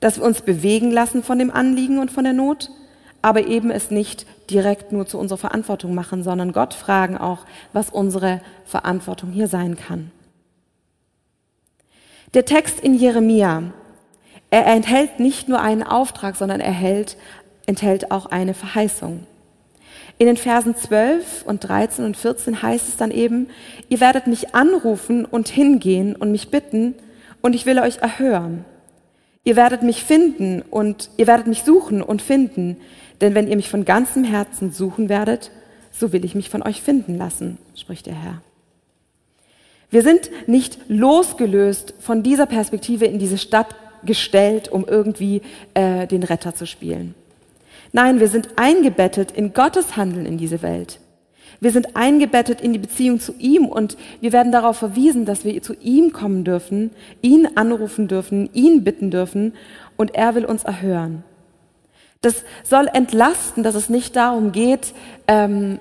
dass 0.00 0.16
wir 0.16 0.24
uns 0.24 0.40
bewegen 0.40 0.90
lassen 0.90 1.22
von 1.22 1.38
dem 1.38 1.50
Anliegen 1.50 1.98
und 1.98 2.10
von 2.10 2.24
der 2.24 2.32
Not, 2.32 2.70
aber 3.22 3.46
eben 3.46 3.70
es 3.70 3.90
nicht 3.90 4.26
direkt 4.48 4.92
nur 4.92 5.06
zu 5.06 5.18
unserer 5.18 5.38
Verantwortung 5.38 5.94
machen, 5.94 6.22
sondern 6.22 6.52
Gott 6.52 6.74
fragen 6.74 7.18
auch, 7.18 7.44
was 7.72 7.90
unsere 7.90 8.40
Verantwortung 8.64 9.30
hier 9.30 9.46
sein 9.46 9.76
kann. 9.76 10.10
Der 12.32 12.46
Text 12.46 12.80
in 12.80 12.94
Jeremia, 12.94 13.64
er 14.50 14.66
enthält 14.66 15.20
nicht 15.20 15.48
nur 15.48 15.60
einen 15.60 15.82
Auftrag, 15.82 16.36
sondern 16.36 16.60
er 16.60 16.68
enthält, 16.68 17.16
enthält 17.70 18.10
auch 18.10 18.26
eine 18.26 18.52
Verheißung. 18.52 19.26
In 20.18 20.26
den 20.26 20.36
Versen 20.36 20.76
12 20.76 21.44
und 21.46 21.66
13 21.66 22.04
und 22.04 22.16
14 22.16 22.62
heißt 22.62 22.88
es 22.88 22.96
dann 22.96 23.10
eben, 23.10 23.48
ihr 23.88 24.00
werdet 24.00 24.26
mich 24.26 24.54
anrufen 24.54 25.24
und 25.24 25.48
hingehen 25.48 26.14
und 26.14 26.30
mich 26.32 26.50
bitten 26.50 26.94
und 27.40 27.54
ich 27.54 27.64
will 27.64 27.78
euch 27.78 27.98
erhören. 27.98 28.66
Ihr 29.44 29.56
werdet 29.56 29.82
mich 29.82 30.04
finden 30.04 30.62
und 30.68 31.08
ihr 31.16 31.26
werdet 31.26 31.46
mich 31.46 31.62
suchen 31.62 32.02
und 32.02 32.20
finden, 32.20 32.76
denn 33.22 33.34
wenn 33.34 33.48
ihr 33.48 33.56
mich 33.56 33.70
von 33.70 33.86
ganzem 33.86 34.24
Herzen 34.24 34.72
suchen 34.72 35.08
werdet, 35.08 35.50
so 35.92 36.12
will 36.12 36.24
ich 36.24 36.34
mich 36.34 36.50
von 36.50 36.62
euch 36.62 36.82
finden 36.82 37.16
lassen, 37.16 37.56
spricht 37.74 38.06
der 38.06 38.14
Herr. 38.14 38.42
Wir 39.90 40.02
sind 40.02 40.30
nicht 40.46 40.78
losgelöst 40.88 41.94
von 42.00 42.22
dieser 42.22 42.46
Perspektive 42.46 43.06
in 43.06 43.18
diese 43.18 43.38
Stadt 43.38 43.74
gestellt, 44.04 44.68
um 44.68 44.84
irgendwie 44.86 45.42
äh, 45.74 46.06
den 46.06 46.22
Retter 46.22 46.54
zu 46.54 46.66
spielen. 46.66 47.14
Nein, 47.92 48.20
wir 48.20 48.28
sind 48.28 48.50
eingebettet 48.56 49.32
in 49.32 49.52
Gottes 49.52 49.96
Handeln 49.96 50.26
in 50.26 50.38
diese 50.38 50.62
Welt. 50.62 51.00
Wir 51.60 51.72
sind 51.72 51.96
eingebettet 51.96 52.60
in 52.60 52.72
die 52.72 52.78
Beziehung 52.78 53.20
zu 53.20 53.34
ihm 53.38 53.66
und 53.66 53.96
wir 54.20 54.32
werden 54.32 54.52
darauf 54.52 54.78
verwiesen, 54.78 55.26
dass 55.26 55.44
wir 55.44 55.60
zu 55.62 55.74
ihm 55.74 56.12
kommen 56.12 56.44
dürfen, 56.44 56.90
ihn 57.20 57.48
anrufen 57.56 58.08
dürfen, 58.08 58.48
ihn 58.54 58.82
bitten 58.82 59.10
dürfen 59.10 59.52
und 59.96 60.14
er 60.14 60.34
will 60.34 60.46
uns 60.46 60.64
erhören. 60.64 61.22
Das 62.22 62.44
soll 62.64 62.88
entlasten, 62.92 63.62
dass 63.62 63.74
es 63.74 63.88
nicht 63.88 64.16
darum 64.16 64.52
geht, 64.52 64.94
ähm, 65.26 65.78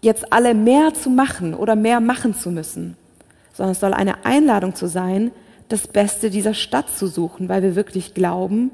jetzt 0.00 0.32
alle 0.32 0.54
mehr 0.54 0.94
zu 0.94 1.10
machen 1.10 1.54
oder 1.54 1.76
mehr 1.76 2.00
machen 2.00 2.34
zu 2.34 2.50
müssen, 2.50 2.96
sondern 3.52 3.72
es 3.72 3.80
soll 3.80 3.94
eine 3.94 4.24
Einladung 4.24 4.74
zu 4.74 4.86
sein, 4.86 5.32
das 5.68 5.88
Beste 5.88 6.30
dieser 6.30 6.54
Stadt 6.54 6.88
zu 6.90 7.06
suchen, 7.06 7.48
weil 7.48 7.62
wir 7.62 7.76
wirklich 7.76 8.14
glauben, 8.14 8.70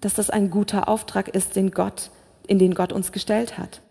dass 0.00 0.14
das 0.14 0.30
ein 0.30 0.50
guter 0.50 0.88
Auftrag 0.88 1.28
ist, 1.28 1.56
den 1.56 1.70
Gott, 1.70 2.10
in 2.46 2.58
den 2.58 2.74
Gott 2.74 2.92
uns 2.92 3.12
gestellt 3.12 3.58
hat. 3.58 3.82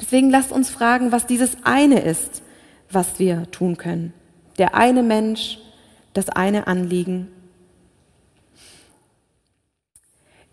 Deswegen 0.00 0.30
lasst 0.30 0.52
uns 0.52 0.70
fragen, 0.70 1.12
was 1.12 1.26
dieses 1.26 1.56
eine 1.62 2.00
ist, 2.00 2.42
was 2.90 3.18
wir 3.18 3.50
tun 3.50 3.76
können. 3.76 4.12
Der 4.58 4.74
eine 4.74 5.02
Mensch, 5.02 5.58
das 6.12 6.28
eine 6.28 6.66
Anliegen. 6.66 7.28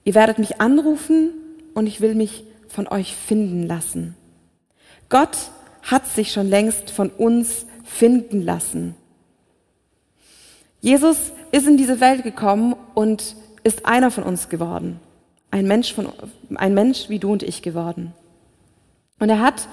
Ihr 0.04 0.16
werdet 0.16 0.40
mich 0.40 0.60
anrufen 0.60 1.32
und 1.74 1.88
ich 1.88 2.02
will 2.02 2.16
mich 2.16 2.44
von 2.68 2.88
euch 2.88 3.16
finden 3.16 3.68
lassen. 3.68 4.16
Gott 5.10 5.38
hat 5.84 6.08
sich 6.08 6.32
schon 6.32 6.48
längst 6.48 6.92
von 6.92 7.10
uns 7.10 7.66
finden 7.84 8.42
lassen. 8.42 8.96
Jesus 10.80 11.32
ist 11.52 11.68
in 11.68 11.78
diese 11.78 12.00
Welt 12.00 12.24
gekommen 12.24 12.76
und 12.96 13.36
ist 13.64 13.86
einer 13.86 14.12
von 14.12 14.24
uns 14.24 14.50
geworden. 14.50 15.00
Ein 15.52 15.68
Mensch, 15.68 15.94
von, 15.94 16.10
ein 16.56 16.74
Mensch 16.74 17.10
wie 17.10 17.20
du 17.20 17.32
und 17.32 17.44
ich 17.44 17.62
geworden. 17.62 18.14
Und 19.20 19.30
er 19.30 19.40
hat 19.40 19.68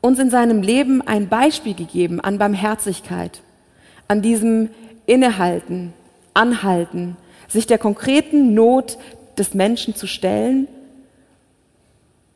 uns 0.00 0.18
in 0.18 0.30
seinem 0.30 0.62
Leben 0.62 1.02
ein 1.02 1.28
Beispiel 1.28 1.74
gegeben 1.74 2.20
an 2.20 2.38
Barmherzigkeit, 2.38 3.42
an 4.08 4.22
diesem 4.22 4.70
Innehalten, 5.06 5.92
Anhalten, 6.34 7.16
sich 7.48 7.66
der 7.66 7.78
konkreten 7.78 8.54
Not 8.54 8.98
des 9.36 9.54
Menschen 9.54 9.94
zu 9.94 10.06
stellen 10.06 10.68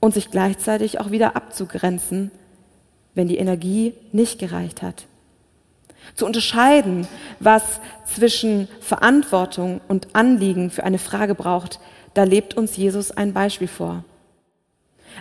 und 0.01 0.15
sich 0.15 0.31
gleichzeitig 0.31 1.01
auch 1.01 1.11
wieder 1.11 1.37
abzugrenzen, 1.37 2.31
wenn 3.15 3.29
die 3.29 3.39
Energie 3.39 3.95
nicht 4.13 4.39
gereicht 4.39 4.83
hat. 4.83 5.07
Zu 6.15 6.27
unterscheiden, 6.27 7.07
was 7.41 7.81
zwischen 8.05 8.69
Verantwortung 8.81 9.81
und 9.89 10.15
Anliegen 10.15 10.71
für 10.71 10.85
eine 10.85 10.99
Frage 10.99 11.35
braucht, 11.35 11.81
da 12.15 12.25
lebt 12.25 12.55
uns 12.55 12.77
Jesus 12.77 13.11
ein 13.11 13.33
Beispiel 13.33 13.69
vor. 13.69 14.05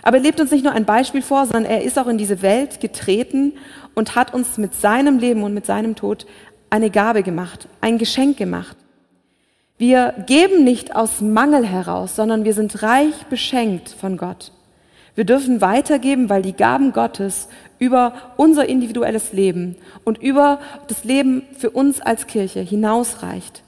Aber 0.02 0.18
er 0.18 0.22
lebt 0.22 0.40
uns 0.40 0.50
nicht 0.50 0.64
nur 0.64 0.72
ein 0.72 0.84
Beispiel 0.84 1.22
vor, 1.22 1.46
sondern 1.46 1.64
er 1.64 1.82
ist 1.82 1.98
auch 1.98 2.06
in 2.06 2.18
diese 2.18 2.42
Welt 2.42 2.80
getreten 2.80 3.54
und 3.94 4.16
hat 4.16 4.34
uns 4.34 4.58
mit 4.58 4.74
seinem 4.74 5.18
Leben 5.18 5.42
und 5.42 5.54
mit 5.54 5.66
seinem 5.66 5.96
Tod 5.96 6.26
eine 6.70 6.90
Gabe 6.90 7.22
gemacht, 7.22 7.68
ein 7.80 7.98
Geschenk 7.98 8.36
gemacht. 8.38 8.76
Wir 9.76 10.14
geben 10.26 10.64
nicht 10.64 10.94
aus 10.94 11.20
Mangel 11.20 11.66
heraus, 11.66 12.16
sondern 12.16 12.44
wir 12.44 12.54
sind 12.54 12.82
reich 12.82 13.26
beschenkt 13.26 13.90
von 13.90 14.16
Gott. 14.16 14.52
Wir 15.14 15.24
dürfen 15.24 15.60
weitergeben, 15.60 16.30
weil 16.30 16.40
die 16.40 16.54
Gaben 16.54 16.92
Gottes 16.92 17.48
über 17.82 18.12
unser 18.36 18.68
individuelles 18.68 19.32
Leben 19.32 19.74
und 20.04 20.22
über 20.22 20.60
das 20.86 21.02
Leben 21.02 21.42
für 21.58 21.70
uns 21.70 22.00
als 22.00 22.28
Kirche 22.28 22.60
hinausreicht. 22.60 23.64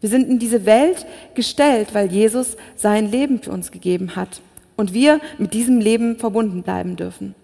Wir 0.00 0.10
sind 0.10 0.28
in 0.28 0.38
diese 0.38 0.66
Welt 0.66 1.06
gestellt, 1.34 1.94
weil 1.94 2.12
Jesus 2.12 2.58
sein 2.76 3.10
Leben 3.10 3.40
für 3.40 3.50
uns 3.50 3.70
gegeben 3.70 4.16
hat 4.16 4.42
und 4.76 4.92
wir 4.92 5.18
mit 5.38 5.54
diesem 5.54 5.80
Leben 5.80 6.18
verbunden 6.18 6.62
bleiben 6.62 6.96
dürfen. 6.96 7.34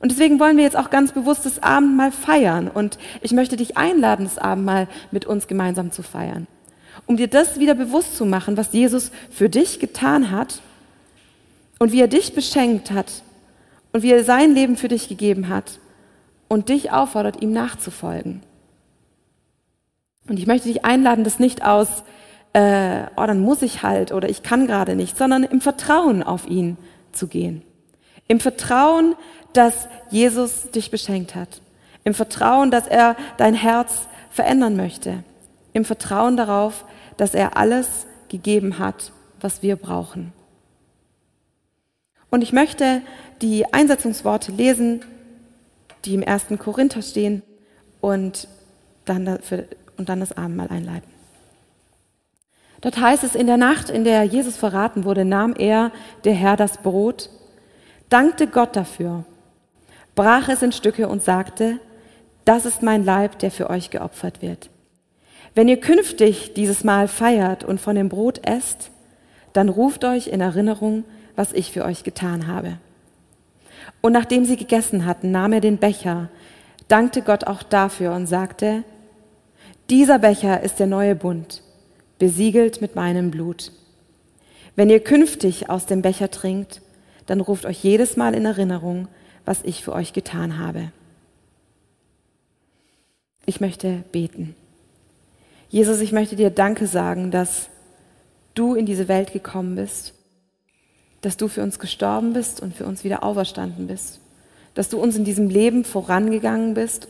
Und 0.00 0.10
deswegen 0.10 0.40
wollen 0.40 0.56
wir 0.56 0.64
jetzt 0.64 0.76
auch 0.76 0.90
ganz 0.90 1.12
bewusst 1.12 1.46
das 1.46 1.62
Abendmahl 1.62 2.10
feiern. 2.10 2.66
Und 2.66 2.98
ich 3.22 3.30
möchte 3.30 3.56
dich 3.56 3.76
einladen, 3.76 4.24
das 4.24 4.38
Abendmahl 4.38 4.88
mit 5.12 5.24
uns 5.24 5.46
gemeinsam 5.46 5.92
zu 5.92 6.02
feiern. 6.02 6.48
Um 7.06 7.16
dir 7.16 7.28
das 7.28 7.60
wieder 7.60 7.76
bewusst 7.76 8.16
zu 8.16 8.26
machen, 8.26 8.56
was 8.56 8.72
Jesus 8.72 9.12
für 9.30 9.48
dich 9.48 9.78
getan 9.78 10.32
hat 10.32 10.62
und 11.78 11.92
wie 11.92 12.00
er 12.00 12.08
dich 12.08 12.34
beschenkt 12.34 12.90
hat 12.90 13.22
und 13.96 14.02
wie 14.02 14.12
er 14.12 14.24
sein 14.24 14.52
Leben 14.52 14.76
für 14.76 14.88
dich 14.88 15.08
gegeben 15.08 15.48
hat 15.48 15.78
und 16.48 16.68
dich 16.68 16.92
auffordert, 16.92 17.40
ihm 17.40 17.52
nachzufolgen. 17.52 18.42
Und 20.28 20.38
ich 20.38 20.46
möchte 20.46 20.68
dich 20.68 20.84
einladen, 20.84 21.24
das 21.24 21.38
nicht 21.38 21.64
aus 21.64 22.04
äh, 22.52 23.04
oh, 23.16 23.24
dann 23.24 23.40
muss 23.40 23.62
ich 23.62 23.82
halt 23.82 24.12
oder 24.12 24.28
ich 24.28 24.42
kann 24.42 24.66
gerade 24.66 24.96
nicht, 24.96 25.16
sondern 25.16 25.44
im 25.44 25.62
Vertrauen 25.62 26.22
auf 26.22 26.46
ihn 26.46 26.76
zu 27.12 27.26
gehen. 27.26 27.62
Im 28.28 28.38
Vertrauen, 28.38 29.14
dass 29.54 29.88
Jesus 30.10 30.70
dich 30.72 30.90
beschenkt 30.90 31.34
hat. 31.34 31.62
Im 32.04 32.12
Vertrauen, 32.12 32.70
dass 32.70 32.86
er 32.86 33.16
dein 33.38 33.54
Herz 33.54 34.08
verändern 34.28 34.76
möchte. 34.76 35.24
Im 35.72 35.86
Vertrauen 35.86 36.36
darauf, 36.36 36.84
dass 37.16 37.32
er 37.32 37.56
alles 37.56 38.06
gegeben 38.28 38.78
hat, 38.78 39.12
was 39.40 39.62
wir 39.62 39.76
brauchen. 39.76 40.34
Und 42.28 42.42
ich 42.42 42.52
möchte 42.52 43.00
die 43.42 43.72
Einsetzungsworte 43.72 44.52
lesen, 44.52 45.04
die 46.04 46.14
im 46.14 46.22
ersten 46.22 46.58
Korinther 46.58 47.02
stehen 47.02 47.42
und 48.00 48.48
dann, 49.04 49.24
dafür, 49.24 49.64
und 49.96 50.08
dann 50.08 50.20
das 50.20 50.36
Abendmahl 50.36 50.68
einleiten. 50.68 51.10
Dort 52.80 53.00
heißt 53.00 53.24
es, 53.24 53.34
in 53.34 53.46
der 53.46 53.56
Nacht, 53.56 53.90
in 53.90 54.04
der 54.04 54.24
Jesus 54.24 54.56
verraten 54.56 55.04
wurde, 55.04 55.24
nahm 55.24 55.54
er, 55.56 55.92
der 56.24 56.34
Herr, 56.34 56.56
das 56.56 56.78
Brot, 56.78 57.30
dankte 58.08 58.46
Gott 58.46 58.76
dafür, 58.76 59.24
brach 60.14 60.48
es 60.48 60.62
in 60.62 60.72
Stücke 60.72 61.08
und 61.08 61.22
sagte, 61.22 61.80
das 62.44 62.64
ist 62.64 62.82
mein 62.82 63.04
Leib, 63.04 63.38
der 63.40 63.50
für 63.50 63.70
euch 63.70 63.90
geopfert 63.90 64.42
wird. 64.42 64.70
Wenn 65.54 65.68
ihr 65.68 65.80
künftig 65.80 66.54
dieses 66.54 66.84
Mal 66.84 67.08
feiert 67.08 67.64
und 67.64 67.80
von 67.80 67.96
dem 67.96 68.08
Brot 68.08 68.46
esst, 68.46 68.90
dann 69.52 69.68
ruft 69.68 70.04
euch 70.04 70.28
in 70.28 70.40
Erinnerung, 70.40 71.04
was 71.34 71.52
ich 71.52 71.72
für 71.72 71.84
euch 71.84 72.04
getan 72.04 72.46
habe. 72.46 72.78
Und 74.00 74.12
nachdem 74.12 74.44
sie 74.44 74.56
gegessen 74.56 75.06
hatten, 75.06 75.30
nahm 75.30 75.52
er 75.52 75.60
den 75.60 75.78
Becher, 75.78 76.28
dankte 76.88 77.22
Gott 77.22 77.44
auch 77.44 77.62
dafür 77.62 78.12
und 78.12 78.26
sagte, 78.26 78.84
dieser 79.90 80.18
Becher 80.18 80.62
ist 80.62 80.78
der 80.78 80.86
neue 80.86 81.14
Bund 81.14 81.62
besiegelt 82.18 82.80
mit 82.80 82.94
meinem 82.94 83.30
Blut. 83.30 83.72
Wenn 84.74 84.90
ihr 84.90 85.00
künftig 85.00 85.70
aus 85.70 85.86
dem 85.86 86.02
Becher 86.02 86.30
trinkt, 86.30 86.82
dann 87.26 87.40
ruft 87.40 87.66
euch 87.66 87.82
jedes 87.82 88.16
Mal 88.16 88.34
in 88.34 88.44
Erinnerung, 88.44 89.08
was 89.44 89.62
ich 89.62 89.84
für 89.84 89.92
euch 89.92 90.12
getan 90.12 90.58
habe. 90.58 90.92
Ich 93.46 93.60
möchte 93.60 94.04
beten. 94.12 94.54
Jesus, 95.68 96.00
ich 96.00 96.12
möchte 96.12 96.36
dir 96.36 96.50
Danke 96.50 96.86
sagen, 96.86 97.30
dass 97.30 97.68
du 98.54 98.74
in 98.74 98.86
diese 98.86 99.08
Welt 99.08 99.32
gekommen 99.32 99.76
bist, 99.76 100.14
dass 101.26 101.36
du 101.36 101.48
für 101.48 101.64
uns 101.64 101.80
gestorben 101.80 102.34
bist 102.34 102.62
und 102.62 102.72
für 102.72 102.86
uns 102.86 103.02
wieder 103.02 103.24
auferstanden 103.24 103.88
bist, 103.88 104.20
dass 104.74 104.90
du 104.90 105.00
uns 105.00 105.16
in 105.16 105.24
diesem 105.24 105.48
Leben 105.48 105.82
vorangegangen 105.82 106.74
bist 106.74 107.08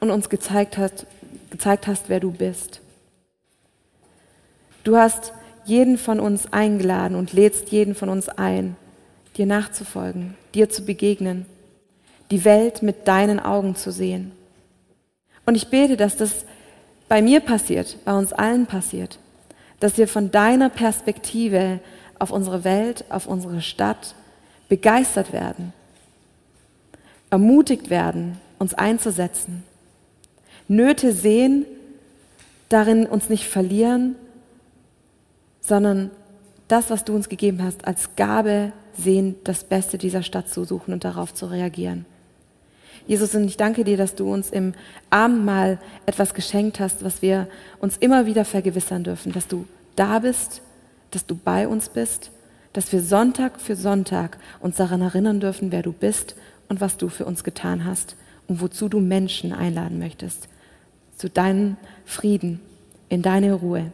und 0.00 0.10
uns 0.10 0.30
gezeigt 0.30 0.78
hast, 0.78 1.04
gezeigt 1.50 1.86
hast, 1.86 2.08
wer 2.08 2.18
du 2.18 2.30
bist. 2.30 2.80
Du 4.84 4.96
hast 4.96 5.34
jeden 5.66 5.98
von 5.98 6.18
uns 6.18 6.50
eingeladen 6.50 7.14
und 7.14 7.34
lädst 7.34 7.68
jeden 7.72 7.94
von 7.94 8.08
uns 8.08 8.30
ein, 8.30 8.74
dir 9.36 9.44
nachzufolgen, 9.44 10.34
dir 10.54 10.70
zu 10.70 10.86
begegnen, 10.86 11.44
die 12.30 12.46
Welt 12.46 12.82
mit 12.82 13.06
deinen 13.06 13.38
Augen 13.38 13.76
zu 13.76 13.92
sehen. 13.92 14.32
Und 15.44 15.56
ich 15.56 15.68
bete, 15.68 15.98
dass 15.98 16.16
das 16.16 16.46
bei 17.06 17.20
mir 17.20 17.40
passiert, 17.40 17.98
bei 18.06 18.16
uns 18.16 18.32
allen 18.32 18.64
passiert, 18.64 19.18
dass 19.78 19.98
wir 19.98 20.08
von 20.08 20.30
deiner 20.30 20.70
Perspektive 20.70 21.80
auf 22.20 22.30
unsere 22.30 22.62
Welt, 22.62 23.04
auf 23.08 23.26
unsere 23.26 23.60
Stadt 23.60 24.14
begeistert 24.68 25.32
werden, 25.32 25.72
ermutigt 27.30 27.90
werden, 27.90 28.38
uns 28.60 28.74
einzusetzen, 28.74 29.64
Nöte 30.68 31.12
sehen, 31.12 31.66
darin 32.68 33.06
uns 33.06 33.28
nicht 33.28 33.48
verlieren 33.48 34.14
sondern 35.60 36.10
das, 36.68 36.90
was 36.90 37.04
du 37.04 37.14
uns 37.14 37.28
gegeben 37.28 37.62
hast, 37.62 37.86
als 37.86 38.16
Gabe 38.16 38.72
sehen, 38.96 39.36
das 39.44 39.64
Beste 39.64 39.98
dieser 39.98 40.22
Stadt 40.22 40.48
zu 40.48 40.64
suchen 40.64 40.92
und 40.92 41.04
darauf 41.04 41.34
zu 41.34 41.46
reagieren. 41.46 42.06
Jesus, 43.06 43.34
und 43.34 43.44
ich 43.44 43.56
danke 43.56 43.82
dir, 43.82 43.96
dass 43.96 44.14
du 44.14 44.32
uns 44.32 44.50
im 44.50 44.74
Abendmahl 45.08 45.78
etwas 46.06 46.34
geschenkt 46.34 46.80
hast, 46.80 47.02
was 47.04 47.22
wir 47.22 47.48
uns 47.80 47.96
immer 47.96 48.26
wieder 48.26 48.44
vergewissern 48.44 49.04
dürfen, 49.04 49.32
dass 49.32 49.48
du 49.48 49.66
da 49.96 50.18
bist, 50.18 50.60
dass 51.10 51.26
du 51.26 51.34
bei 51.34 51.66
uns 51.66 51.88
bist, 51.88 52.30
dass 52.72 52.92
wir 52.92 53.02
Sonntag 53.02 53.60
für 53.60 53.76
Sonntag 53.76 54.38
uns 54.60 54.76
daran 54.76 55.02
erinnern 55.02 55.40
dürfen, 55.40 55.72
wer 55.72 55.82
du 55.82 55.92
bist 55.92 56.36
und 56.68 56.80
was 56.80 56.96
du 56.96 57.08
für 57.08 57.24
uns 57.24 57.44
getan 57.44 57.84
hast 57.84 58.16
und 58.46 58.60
wozu 58.60 58.88
du 58.88 59.00
Menschen 59.00 59.52
einladen 59.52 59.98
möchtest, 59.98 60.48
zu 61.16 61.28
deinem 61.28 61.76
Frieden, 62.04 62.60
in 63.08 63.22
deine 63.22 63.54
Ruhe 63.54 63.92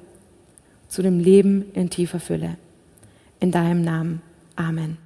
zu 0.89 1.03
dem 1.03 1.19
Leben 1.19 1.73
in 1.73 1.91
tiefer 1.91 2.21
Fülle. 2.21 2.57
In 3.41 3.51
deinem 3.51 3.83
Namen. 3.83 4.23
Amen. 4.55 5.06